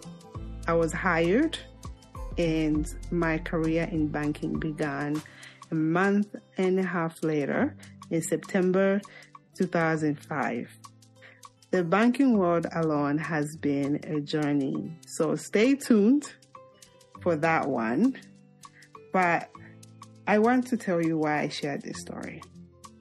I 0.67 0.75
was 0.75 0.93
hired, 0.93 1.59
and 2.39 2.93
my 3.11 3.39
career 3.39 3.89
in 3.91 4.09
banking 4.09 4.59
began 4.59 5.21
a 5.71 5.75
month 5.75 6.35
and 6.57 6.79
a 6.79 6.83
half 6.83 7.23
later 7.23 7.77
in 8.11 8.23
September 8.23 9.01
2005. 9.57 10.69
The 11.71 11.83
banking 11.83 12.39
world 12.39 12.67
alone 12.75 13.19
has 13.19 13.57
been 13.57 13.97
a 14.05 14.21
journey, 14.21 14.93
so 15.07 15.35
stay 15.35 15.75
tuned 15.75 16.33
for 17.21 17.37
that 17.37 17.67
one. 17.67 18.17
But 19.13 19.51
I 20.27 20.39
want 20.39 20.67
to 20.69 20.77
tell 20.77 21.05
you 21.05 21.19
why 21.19 21.41
I 21.41 21.49
shared 21.49 21.83
this 21.83 22.01
story. 22.01 22.43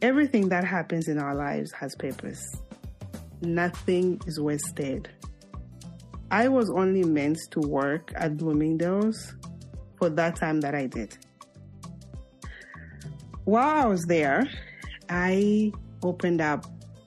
Everything 0.01 0.49
that 0.49 0.63
happens 0.63 1.07
in 1.07 1.19
our 1.19 1.35
lives 1.35 1.71
has 1.73 1.95
purpose. 1.95 2.43
Nothing 3.41 4.21
is 4.25 4.39
wasted. 4.39 5.09
I 6.33 6.47
was 6.47 6.67
only 6.71 7.03
meant 7.03 7.37
to 7.51 7.59
work 7.59 8.11
at 8.15 8.37
Bloomingdale's 8.37 9.35
for 9.97 10.09
that 10.09 10.35
time 10.35 10.61
that 10.61 10.73
I 10.73 10.87
did. 10.87 11.15
While 13.43 13.69
I 13.69 13.85
was 13.85 14.01
there, 14.05 14.49
I 15.09 15.71
opened 16.01 16.41
up 16.41 16.65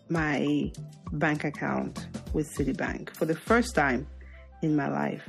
my 0.09 0.71
bank 1.11 1.43
account 1.43 2.07
with 2.35 2.55
Citibank 2.57 3.17
for 3.17 3.25
the 3.25 3.35
first 3.35 3.75
time 3.75 4.07
in 4.63 4.77
my 4.77 4.89
life. 4.89 5.29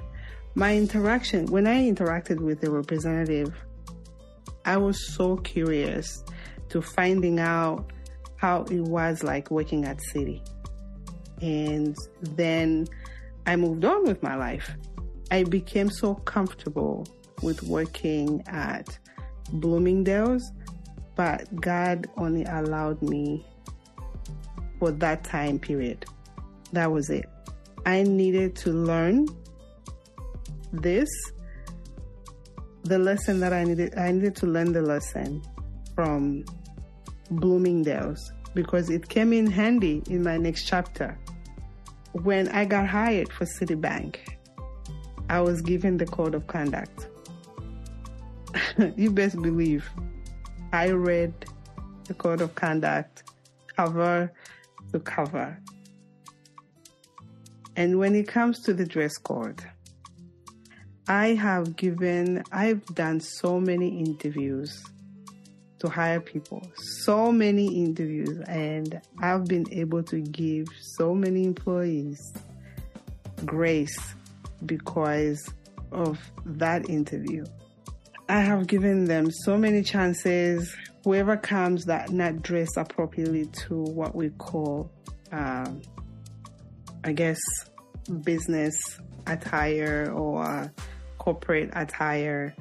My 0.54 0.78
interaction, 0.78 1.48
when 1.48 1.66
I 1.66 1.90
interacted 1.90 2.40
with 2.40 2.62
the 2.62 2.70
representative, 2.70 3.52
I 4.64 4.78
was 4.78 5.12
so 5.16 5.38
curious 5.38 6.24
to 6.70 6.84
finding 6.84 7.40
out 7.40 7.92
how 8.36 8.62
it 8.70 8.82
was 8.82 9.24
like 9.24 9.50
working 9.50 9.86
at 9.86 9.98
Citi. 10.14 10.48
And 11.42 11.96
then 12.22 12.86
I 13.48 13.56
moved 13.56 13.86
on 13.86 14.04
with 14.04 14.22
my 14.22 14.36
life. 14.36 14.76
I 15.32 15.44
became 15.44 15.90
so 15.90 16.16
comfortable 16.16 17.08
with 17.42 17.64
working 17.64 18.44
at 18.48 19.00
Bloomingdale's, 19.54 20.52
but 21.16 21.60
God 21.60 22.08
only 22.18 22.44
allowed 22.44 23.02
me 23.02 23.46
for 24.80 24.92
that 24.92 25.24
time 25.24 25.60
period. 25.60 26.06
That 26.74 26.92
was 26.92 27.10
it. 27.10 27.26
I 27.86 28.04
needed 28.04 28.56
to 28.58 28.72
learn 28.72 29.28
this 30.74 31.10
the 32.84 33.00
lesson 33.00 33.40
that 33.40 33.54
I 33.54 33.64
needed 33.64 33.98
I 33.98 34.12
needed 34.12 34.36
to 34.38 34.46
learn 34.46 34.74
the 34.74 34.82
lesson 34.82 35.42
from 35.96 36.44
Bloomingdale's 37.32 38.32
because 38.54 38.90
it 38.90 39.08
came 39.08 39.32
in 39.34 39.48
handy 39.48 40.04
in 40.10 40.24
my 40.24 40.38
next 40.38 40.66
chapter. 40.66 41.18
When 42.24 42.48
I 42.50 42.66
got 42.66 42.88
hired 42.88 43.32
for 43.32 43.46
Citibank, 43.46 44.18
I 45.30 45.42
was 45.42 45.62
given 45.62 45.98
the 45.98 46.06
code 46.06 46.36
of 46.36 46.48
conduct. 46.48 47.08
you 48.96 49.12
best 49.12 49.42
believe 49.42 49.90
I 50.72 50.92
read 50.92 51.34
the 52.06 52.14
code 52.14 52.42
of 52.42 52.56
conduct 52.56 53.24
cover 53.76 54.32
to 54.92 55.00
cover. 55.00 55.58
And 57.76 58.00
when 58.00 58.16
it 58.16 58.28
comes 58.28 58.62
to 58.62 58.74
the 58.74 58.86
dress 58.86 59.18
code, 59.18 59.64
I 61.08 61.36
have 61.36 61.76
given, 61.76 62.44
I've 62.52 62.84
done 62.88 63.20
so 63.20 63.60
many 63.60 64.00
interviews 64.00 64.84
to 65.80 65.90
hire 65.90 66.20
people, 66.20 66.62
so 67.04 67.32
many 67.32 67.84
interviews, 67.84 68.40
and 68.48 69.00
I've 69.22 69.46
been 69.46 69.66
able 69.72 70.04
to 70.04 70.22
give 70.22 70.68
so 70.98 71.14
many 71.14 71.44
employees 71.44 72.20
grace 73.46 74.16
because 74.66 75.54
of 75.92 76.20
that 76.46 76.90
interview. 76.90 77.46
I 78.30 78.42
have 78.42 78.68
given 78.68 79.06
them 79.06 79.32
so 79.32 79.58
many 79.58 79.84
chances. 79.84 80.76
Whoever 81.04 81.38
comes 81.38 81.86
that 81.86 82.10
not 82.10 82.42
dressed 82.42 82.76
appropriately 82.76 83.46
to 83.68 83.76
what 83.76 84.16
we 84.16 84.30
call, 84.32 84.92
um, 85.32 85.82
I 87.04 87.14
guess, 87.14 87.40
business 88.24 88.76
attire 89.28 90.12
or 90.14 90.74
corporate 91.20 91.70
attire, 91.74 92.56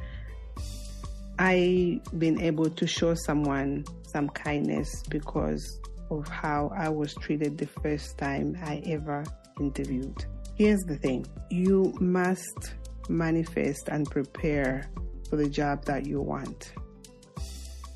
I 1.39 2.01
been 2.19 2.41
able 2.41 2.71
to 2.71 2.87
show 2.87 3.15
someone 3.15 3.85
some 4.03 4.29
kindness 4.31 5.03
because 5.11 5.81
of 6.11 6.27
how 6.29 6.73
I 6.77 6.89
was 6.89 7.15
treated 7.15 7.59
the 7.59 7.67
first 7.67 8.17
time 8.17 8.57
I 8.65 8.83
ever 8.87 9.25
interviewed. 9.61 10.25
Here's 10.55 10.83
the 10.85 10.97
thing 10.97 11.27
you 11.51 11.93
must 12.01 12.75
manifest 13.09 13.89
and 13.89 14.11
prepare 14.11 14.91
for 15.29 15.37
the 15.37 15.49
job 15.49 15.85
that 15.85 16.07
you 16.07 16.21
want. 16.21 16.73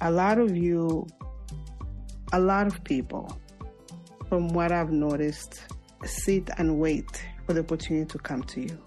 A 0.03 0.11
lot 0.11 0.39
of 0.39 0.55
you, 0.57 1.07
a 2.33 2.41
lot 2.41 2.67
of 2.67 2.85
people, 2.85 3.39
from 4.29 4.49
what 4.49 4.71
I've 4.71 4.93
noticed, 4.93 5.63
sit 6.05 6.51
and 6.59 6.79
wait 6.79 7.25
for 7.47 7.55
the 7.55 7.61
opportunity 7.61 8.07
to 8.07 8.19
come 8.19 8.43
to 8.45 8.61
you. 8.61 8.79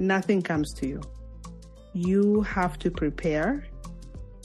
Nothing 0.00 0.42
comes 0.42 0.72
to 0.74 0.88
you. 0.88 1.00
You 1.94 2.42
have 2.42 2.76
to 2.80 2.90
prepare, 2.90 3.64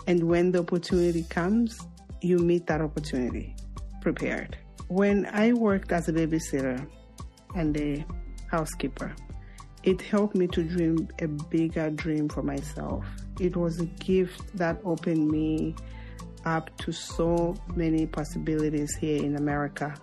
and 0.06 0.24
when 0.24 0.52
the 0.52 0.60
opportunity 0.60 1.24
comes, 1.24 1.80
you 2.22 2.38
meet 2.38 2.68
that 2.68 2.80
opportunity 2.80 3.56
prepared. 4.02 4.56
When 4.88 5.26
I 5.26 5.54
worked 5.54 5.92
as 5.92 6.08
a 6.10 6.14
babysitter 6.14 6.88
and 7.56 7.76
a 7.76 8.06
housekeeper, 8.52 9.16
it 9.82 10.00
helped 10.00 10.36
me 10.36 10.46
to 10.48 10.64
dream 10.64 11.08
a 11.20 11.28
bigger 11.28 11.90
dream 11.90 12.30
for 12.30 12.44
myself. 12.44 13.04
It 13.40 13.56
was 13.58 13.80
a 13.80 13.86
gift 13.86 14.56
that 14.56 14.80
opened 14.86 15.28
me 15.28 15.76
up 16.46 16.76
to 16.78 16.92
so 16.92 17.56
many 17.76 18.06
possibilities 18.06 18.96
here 18.96 19.24
in 19.24 19.38
America. 19.38 19.96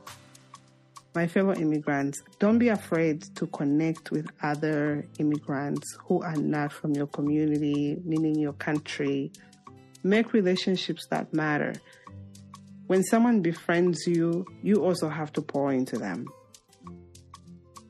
My 1.16 1.26
fellow 1.26 1.54
immigrants, 1.54 2.22
don't 2.38 2.58
be 2.58 2.68
afraid 2.68 3.22
to 3.36 3.46
connect 3.46 4.10
with 4.10 4.26
other 4.42 5.08
immigrants 5.18 5.96
who 6.04 6.20
are 6.20 6.36
not 6.36 6.74
from 6.74 6.92
your 6.92 7.06
community, 7.06 7.96
meaning 8.04 8.38
your 8.38 8.52
country. 8.52 9.32
Make 10.04 10.34
relationships 10.34 11.06
that 11.08 11.32
matter. 11.32 11.72
When 12.86 13.02
someone 13.02 13.40
befriends 13.40 14.06
you, 14.06 14.44
you 14.62 14.84
also 14.84 15.08
have 15.08 15.32
to 15.32 15.40
pour 15.40 15.72
into 15.72 15.96
them. 15.96 16.26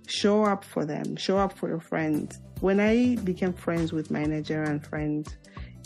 Show 0.06 0.44
up 0.44 0.62
for 0.62 0.84
them, 0.84 1.16
show 1.16 1.36
up 1.36 1.58
for 1.58 1.68
your 1.68 1.80
friends. 1.80 2.38
When 2.60 2.78
I 2.78 3.16
became 3.16 3.54
friends 3.54 3.92
with 3.92 4.08
my 4.08 4.22
Nigerian 4.22 4.78
friend, 4.78 5.26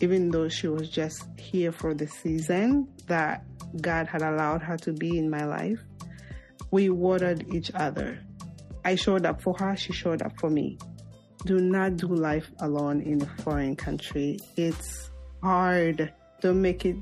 even 0.03 0.31
though 0.31 0.51
she 0.51 0.69
was 0.69 0.91
just 0.91 1.25
here 1.39 1.73
for 1.73 1.95
the 1.95 2.07
season 2.07 2.87
that 3.07 3.47
God 3.81 4.09
had 4.09 4.21
allowed 4.21 4.61
her 4.61 4.77
to 4.77 4.93
be 4.93 5.17
in 5.17 5.31
my 5.31 5.47
life, 5.47 5.81
we 6.71 6.89
watered 6.89 7.53
each 7.53 7.71
other. 7.75 8.19
I 8.85 8.95
showed 8.95 9.27
up 9.27 9.43
for 9.43 9.55
her, 9.59 9.77
she 9.77 9.93
showed 9.93 10.23
up 10.23 10.33
for 10.39 10.51
me. 10.51 10.79
Do 11.45 11.59
not 11.59 11.97
do 11.97 12.07
life 12.07 12.51
alone 12.61 13.01
in 13.01 13.23
a 13.23 13.43
foreign 13.43 13.77
country. 13.77 14.39
It's 14.57 15.11
hard. 15.43 16.13
Don't 16.41 16.61
make 16.61 16.85
it 16.85 16.97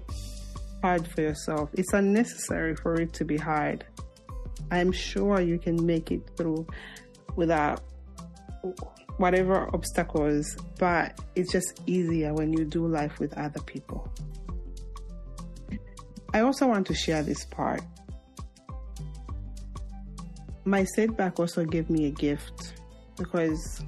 hard 0.83 1.09
for 1.09 1.23
yourself. 1.23 1.71
It's 1.75 1.93
unnecessary 1.93 2.77
for 2.77 3.01
it 3.01 3.13
to 3.15 3.25
be 3.25 3.37
hard. 3.37 3.85
I'm 4.71 4.93
sure 4.93 5.41
you 5.41 5.59
can 5.59 5.85
make 5.85 6.11
it 6.13 6.23
through 6.37 6.67
without 7.37 7.81
whatever 9.17 9.69
obstacles, 9.75 10.57
but 10.79 11.19
it's 11.35 11.53
just 11.53 11.81
easier 11.87 12.33
when 12.33 12.53
you 12.53 12.65
do 12.65 12.87
life 12.87 13.19
with 13.19 13.37
other 13.37 13.61
people. 13.63 14.09
I 16.33 16.41
also 16.41 16.67
want 16.69 16.87
to 16.89 16.95
share 16.95 17.23
this 17.23 17.45
part. 17.45 17.83
My 20.69 20.85
setback 20.85 21.41
also 21.41 21.65
gave 21.65 21.89
me 21.89 22.05
a 22.05 22.11
gift 22.11 22.75
because 23.17 23.83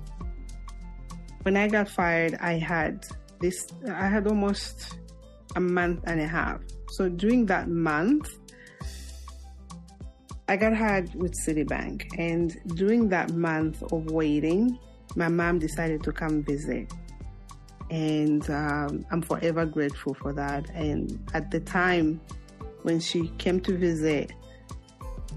when 1.43 1.55
I 1.55 1.69
got 1.69 1.91
fired, 1.91 2.39
I 2.41 2.55
had 2.55 3.05
this, 3.39 3.67
I 3.87 4.09
had 4.09 4.27
almost 4.27 4.97
a 5.57 5.61
month 5.61 6.01
and 6.05 6.19
a 6.23 6.27
half. 6.27 6.61
So 6.93 7.11
during 7.11 7.45
that 7.47 7.69
month, 7.69 8.31
I 10.49 10.57
got 10.57 10.75
hired 10.75 11.15
with 11.15 11.35
Citibank, 11.47 12.19
and 12.19 12.57
during 12.75 13.11
that 13.11 13.31
month 13.35 13.83
of 13.93 14.11
waiting, 14.11 14.79
my 15.17 15.29
mom 15.29 15.59
decided 15.59 16.03
to 16.05 16.13
come 16.13 16.43
visit. 16.43 16.91
And 17.91 18.49
um, 18.49 19.05
I'm 19.11 19.21
forever 19.21 19.67
grateful 19.67 20.15
for 20.15 20.33
that. 20.33 20.71
And 20.71 21.21
at 21.35 21.51
the 21.51 21.61
time 21.61 22.23
when 22.85 23.01
she 23.01 23.29
came 23.37 23.61
to 23.61 23.77
visit, 23.77 24.33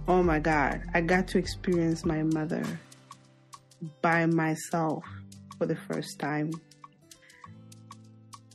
oh 0.07 0.21
my 0.21 0.39
God, 0.39 0.83
I 0.93 1.01
got 1.01 1.27
to 1.29 1.37
experience 1.37 2.05
my 2.05 2.23
mother 2.23 2.63
by 4.01 4.25
myself 4.25 5.03
for 5.57 5.65
the 5.65 5.75
first 5.75 6.19
time. 6.19 6.51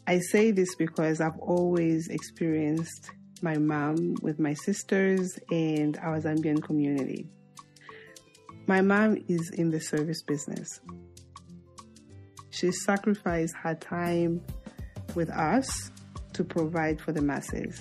I 0.06 0.18
say 0.18 0.50
this 0.50 0.74
because 0.74 1.20
I've 1.20 1.38
always 1.38 2.08
experienced 2.08 3.10
my 3.42 3.56
mom 3.56 4.16
with 4.22 4.38
my 4.38 4.54
sisters 4.54 5.38
and 5.50 5.96
our 5.98 6.20
Zambian 6.20 6.62
community. 6.62 7.26
My 8.66 8.82
mom 8.82 9.24
is 9.28 9.50
in 9.50 9.70
the 9.70 9.80
service 9.80 10.22
business. 10.22 10.80
She 12.50 12.72
sacrificed 12.72 13.54
her 13.62 13.74
time 13.74 14.42
with 15.14 15.30
us 15.30 15.90
to 16.34 16.44
provide 16.44 17.00
for 17.00 17.12
the 17.12 17.22
masses. 17.22 17.80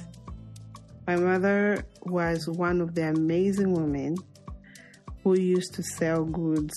My 1.07 1.15
mother 1.15 1.85
was 2.03 2.49
one 2.49 2.81
of 2.81 2.93
the 2.93 3.07
amazing 3.07 3.71
women 3.71 4.17
who 5.23 5.39
used 5.39 5.73
to 5.75 5.83
sell 5.83 6.25
goods 6.25 6.73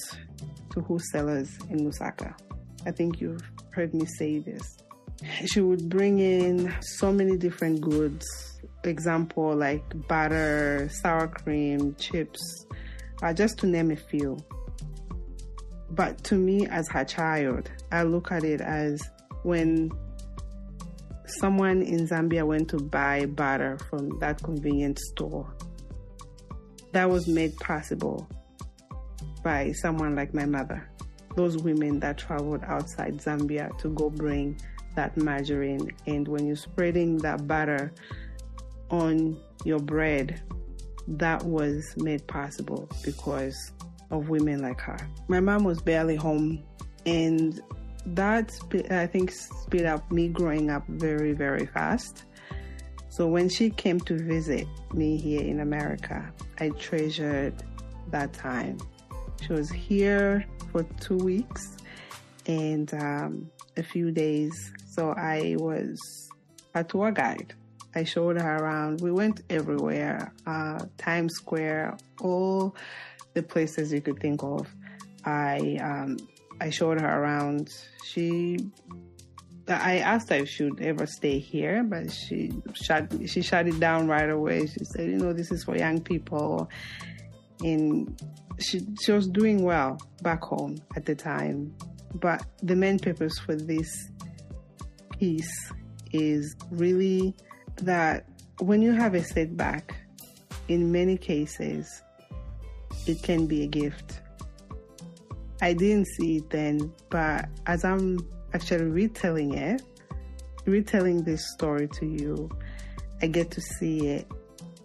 to 0.72 0.80
wholesalers 0.82 1.50
in 1.68 1.78
Lusaka. 1.78 2.32
I 2.86 2.92
think 2.92 3.20
you've 3.20 3.42
heard 3.72 3.92
me 3.92 4.06
say 4.06 4.38
this. 4.38 4.78
She 5.46 5.60
would 5.60 5.88
bring 5.88 6.20
in 6.20 6.72
so 6.80 7.12
many 7.12 7.36
different 7.36 7.80
goods, 7.80 8.24
example 8.84 9.56
like 9.56 9.82
butter, 10.06 10.88
sour 11.02 11.26
cream, 11.26 11.96
chips, 11.96 12.66
uh, 13.24 13.34
just 13.34 13.58
to 13.58 13.66
name 13.66 13.90
a 13.90 13.96
few. 13.96 14.38
But 15.90 16.22
to 16.24 16.36
me, 16.36 16.68
as 16.68 16.88
her 16.90 17.04
child, 17.04 17.68
I 17.90 18.04
look 18.04 18.30
at 18.30 18.44
it 18.44 18.60
as 18.60 19.02
when 19.42 19.90
someone 21.38 21.82
in 21.82 22.06
Zambia 22.06 22.46
went 22.46 22.68
to 22.70 22.78
buy 22.78 23.26
butter 23.26 23.78
from 23.88 24.18
that 24.18 24.42
convenience 24.42 25.00
store. 25.10 25.54
That 26.92 27.08
was 27.08 27.28
made 27.28 27.56
possible 27.56 28.28
by 29.42 29.72
someone 29.72 30.14
like 30.16 30.34
my 30.34 30.46
mother. 30.46 30.88
Those 31.36 31.58
women 31.58 32.00
that 32.00 32.18
traveled 32.18 32.64
outside 32.64 33.18
Zambia 33.18 33.76
to 33.78 33.88
go 33.90 34.10
bring 34.10 34.60
that 34.96 35.16
margarine. 35.16 35.90
And 36.06 36.26
when 36.26 36.46
you're 36.46 36.56
spreading 36.56 37.18
that 37.18 37.46
butter 37.46 37.92
on 38.90 39.40
your 39.64 39.78
bread, 39.78 40.42
that 41.06 41.42
was 41.44 41.94
made 41.96 42.26
possible 42.26 42.88
because 43.04 43.72
of 44.10 44.28
women 44.28 44.62
like 44.62 44.80
her. 44.80 44.98
My 45.28 45.40
mom 45.40 45.64
was 45.64 45.80
barely 45.80 46.16
home, 46.16 46.62
and 47.06 47.60
that 48.06 48.50
I 48.90 49.06
think 49.06 49.30
speed 49.30 49.84
up 49.84 50.10
me 50.10 50.28
growing 50.28 50.70
up 50.70 50.86
very, 50.88 51.32
very 51.32 51.66
fast. 51.66 52.24
So 53.08 53.26
when 53.26 53.48
she 53.48 53.70
came 53.70 54.00
to 54.00 54.16
visit 54.16 54.66
me 54.94 55.16
here 55.16 55.42
in 55.42 55.60
America, 55.60 56.32
I 56.58 56.70
treasured 56.70 57.54
that 58.10 58.32
time. 58.32 58.78
She 59.42 59.52
was 59.52 59.70
here 59.70 60.46
for 60.70 60.84
two 61.00 61.16
weeks 61.16 61.76
and 62.46 62.92
um, 62.94 63.50
a 63.76 63.82
few 63.82 64.10
days. 64.10 64.72
So 64.86 65.10
I 65.10 65.56
was 65.58 65.98
a 66.74 66.84
tour 66.84 67.10
guide. 67.10 67.54
I 67.94 68.04
showed 68.04 68.40
her 68.40 68.56
around. 68.58 69.00
We 69.00 69.10
went 69.10 69.42
everywhere, 69.50 70.32
uh, 70.46 70.84
Times 70.96 71.34
Square, 71.34 71.98
all 72.20 72.76
the 73.34 73.42
places 73.42 73.92
you 73.92 74.00
could 74.00 74.20
think 74.20 74.42
of. 74.42 74.68
I 75.24 75.78
um, 75.82 76.16
I 76.60 76.70
showed 76.70 77.00
her 77.00 77.22
around. 77.22 77.72
She, 78.04 78.58
I 79.66 79.98
asked 79.98 80.28
her 80.30 80.36
if 80.36 80.48
she 80.48 80.64
would 80.64 80.80
ever 80.80 81.06
stay 81.06 81.38
here, 81.38 81.82
but 81.82 82.12
she 82.12 82.52
shut 82.74 83.12
she 83.26 83.42
shut 83.42 83.66
it 83.66 83.80
down 83.80 84.08
right 84.08 84.28
away. 84.28 84.66
She 84.66 84.84
said, 84.84 85.08
you 85.08 85.16
know, 85.16 85.32
this 85.32 85.50
is 85.50 85.64
for 85.64 85.76
young 85.76 86.00
people, 86.00 86.68
and 87.64 88.20
she 88.58 88.86
she 89.02 89.12
was 89.12 89.26
doing 89.28 89.62
well 89.62 89.98
back 90.22 90.42
home 90.42 90.78
at 90.96 91.06
the 91.06 91.14
time. 91.14 91.74
But 92.14 92.44
the 92.62 92.74
main 92.74 92.98
purpose 92.98 93.38
for 93.38 93.54
this 93.54 94.10
piece 95.18 95.72
is 96.12 96.56
really 96.70 97.34
that 97.82 98.26
when 98.58 98.82
you 98.82 98.92
have 98.92 99.14
a 99.14 99.22
setback, 99.22 99.94
in 100.68 100.92
many 100.92 101.16
cases, 101.16 102.02
it 103.06 103.22
can 103.22 103.46
be 103.46 103.62
a 103.62 103.66
gift. 103.66 104.20
I 105.62 105.72
didn't 105.74 106.06
see 106.06 106.36
it 106.38 106.50
then, 106.50 106.92
but 107.10 107.48
as 107.66 107.84
I'm 107.84 108.26
actually 108.54 108.86
retelling 108.86 109.54
it, 109.54 109.82
retelling 110.64 111.22
this 111.22 111.52
story 111.52 111.88
to 111.88 112.06
you, 112.06 112.50
I 113.22 113.26
get 113.26 113.50
to 113.52 113.60
see 113.60 114.08
it 114.08 114.30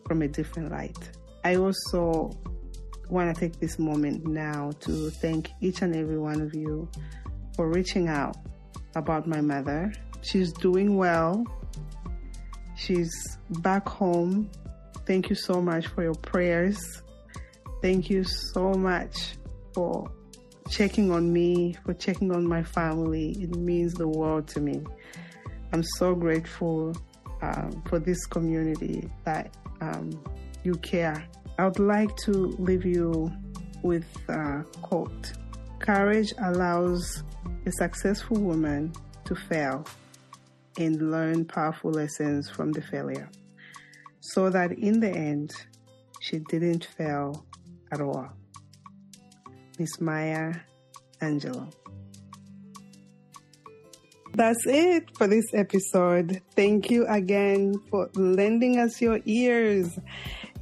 from 0.06 0.22
a 0.22 0.28
different 0.28 0.72
light. 0.72 0.98
I 1.44 1.56
also 1.56 2.32
want 3.10 3.34
to 3.34 3.40
take 3.40 3.60
this 3.60 3.80
moment 3.80 4.26
now 4.26 4.72
to 4.82 5.10
thank 5.10 5.52
each 5.62 5.82
and 5.82 5.96
every 5.96 6.18
one 6.18 6.42
of 6.42 6.54
you 6.54 6.90
for 7.56 7.70
reaching 7.70 8.08
out 8.08 8.36
about 8.96 9.28
my 9.28 9.42
mother. 9.42 9.94
She's 10.22 10.52
doing 10.52 10.98
well. 10.98 11.46
She's 12.76 13.14
back 13.62 13.88
home. 13.88 14.50
Thank 15.06 15.30
you 15.30 15.36
so 15.36 15.62
much 15.62 15.88
for 15.88 16.04
your 16.04 16.16
prayers. 16.16 17.04
Thank 17.82 18.10
you 18.10 18.24
so 18.24 18.74
much 18.74 19.36
for 19.74 20.12
checking 20.70 21.12
on 21.12 21.32
me, 21.32 21.76
for 21.86 21.94
checking 21.94 22.32
on 22.32 22.48
my 22.48 22.64
family. 22.64 23.32
It 23.40 23.56
means 23.56 23.94
the 23.94 24.08
world 24.08 24.48
to 24.50 24.60
me. 24.60 24.84
I'm 25.72 25.84
so 25.98 26.16
grateful 26.16 26.96
um, 27.42 27.84
for 27.88 28.00
this 28.00 28.26
community 28.26 29.10
that 29.24 29.56
um, 29.82 30.24
you 30.64 30.76
care. 30.76 31.26
I 31.58 31.66
would 31.66 31.80
like 31.80 32.16
to 32.26 32.32
leave 32.32 32.86
you 32.86 33.32
with 33.84 34.06
a 34.30 34.64
quote 34.82 35.34
Courage 35.80 36.34
allows 36.42 37.24
a 37.66 37.72
successful 37.74 38.38
woman 38.38 38.94
to 39.26 39.36
fail 39.36 39.86
and 40.80 41.12
learn 41.12 41.46
powerful 41.46 41.92
lessons 41.92 42.50
from 42.50 42.72
the 42.72 42.82
failure 42.82 43.30
so 44.20 44.50
that 44.50 44.72
in 44.72 45.00
the 45.00 45.10
end, 45.10 45.54
she 46.20 46.40
didn't 46.40 46.86
fail 46.98 47.46
at 47.92 48.02
all. 48.02 48.30
Miss 49.80 50.00
Maya 50.00 50.54
Angelou. 51.22 51.72
That's 54.34 54.66
it 54.66 55.16
for 55.18 55.28
this 55.28 55.46
episode. 55.54 56.42
Thank 56.56 56.92
you 56.92 57.08
again 57.08 57.76
for 57.90 58.10
lending 58.16 58.80
us 58.80 59.02
your 59.02 59.20
ears. 59.26 59.98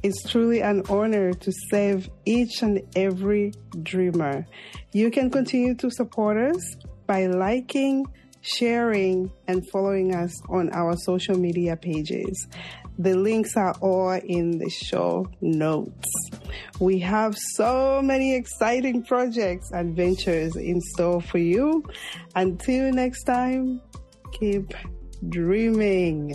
It's 0.04 0.22
truly 0.30 0.60
an 0.60 0.82
honor 0.88 1.32
to 1.32 1.52
save 1.70 2.08
each 2.24 2.62
and 2.62 2.82
every 2.94 3.52
dreamer. 3.82 4.46
You 4.92 5.10
can 5.10 5.28
continue 5.28 5.74
to 5.76 5.90
support 5.90 6.36
us 6.36 6.76
by 7.06 7.26
liking, 7.26 8.06
sharing, 8.42 9.32
and 9.48 9.68
following 9.72 10.14
us 10.14 10.32
on 10.48 10.70
our 10.72 10.96
social 10.96 11.36
media 11.36 11.76
pages. 11.76 12.46
The 12.98 13.14
links 13.14 13.56
are 13.56 13.74
all 13.80 14.12
in 14.12 14.58
the 14.58 14.70
show 14.70 15.26
notes. 15.40 16.08
We 16.78 16.98
have 17.00 17.36
so 17.36 18.00
many 18.02 18.36
exciting 18.36 19.02
projects 19.02 19.70
and 19.72 19.96
ventures 19.96 20.54
in 20.56 20.80
store 20.80 21.20
for 21.20 21.38
you. 21.38 21.84
Until 22.36 22.92
next 22.92 23.24
time, 23.24 23.80
keep 24.32 24.72
dreaming. 25.28 26.34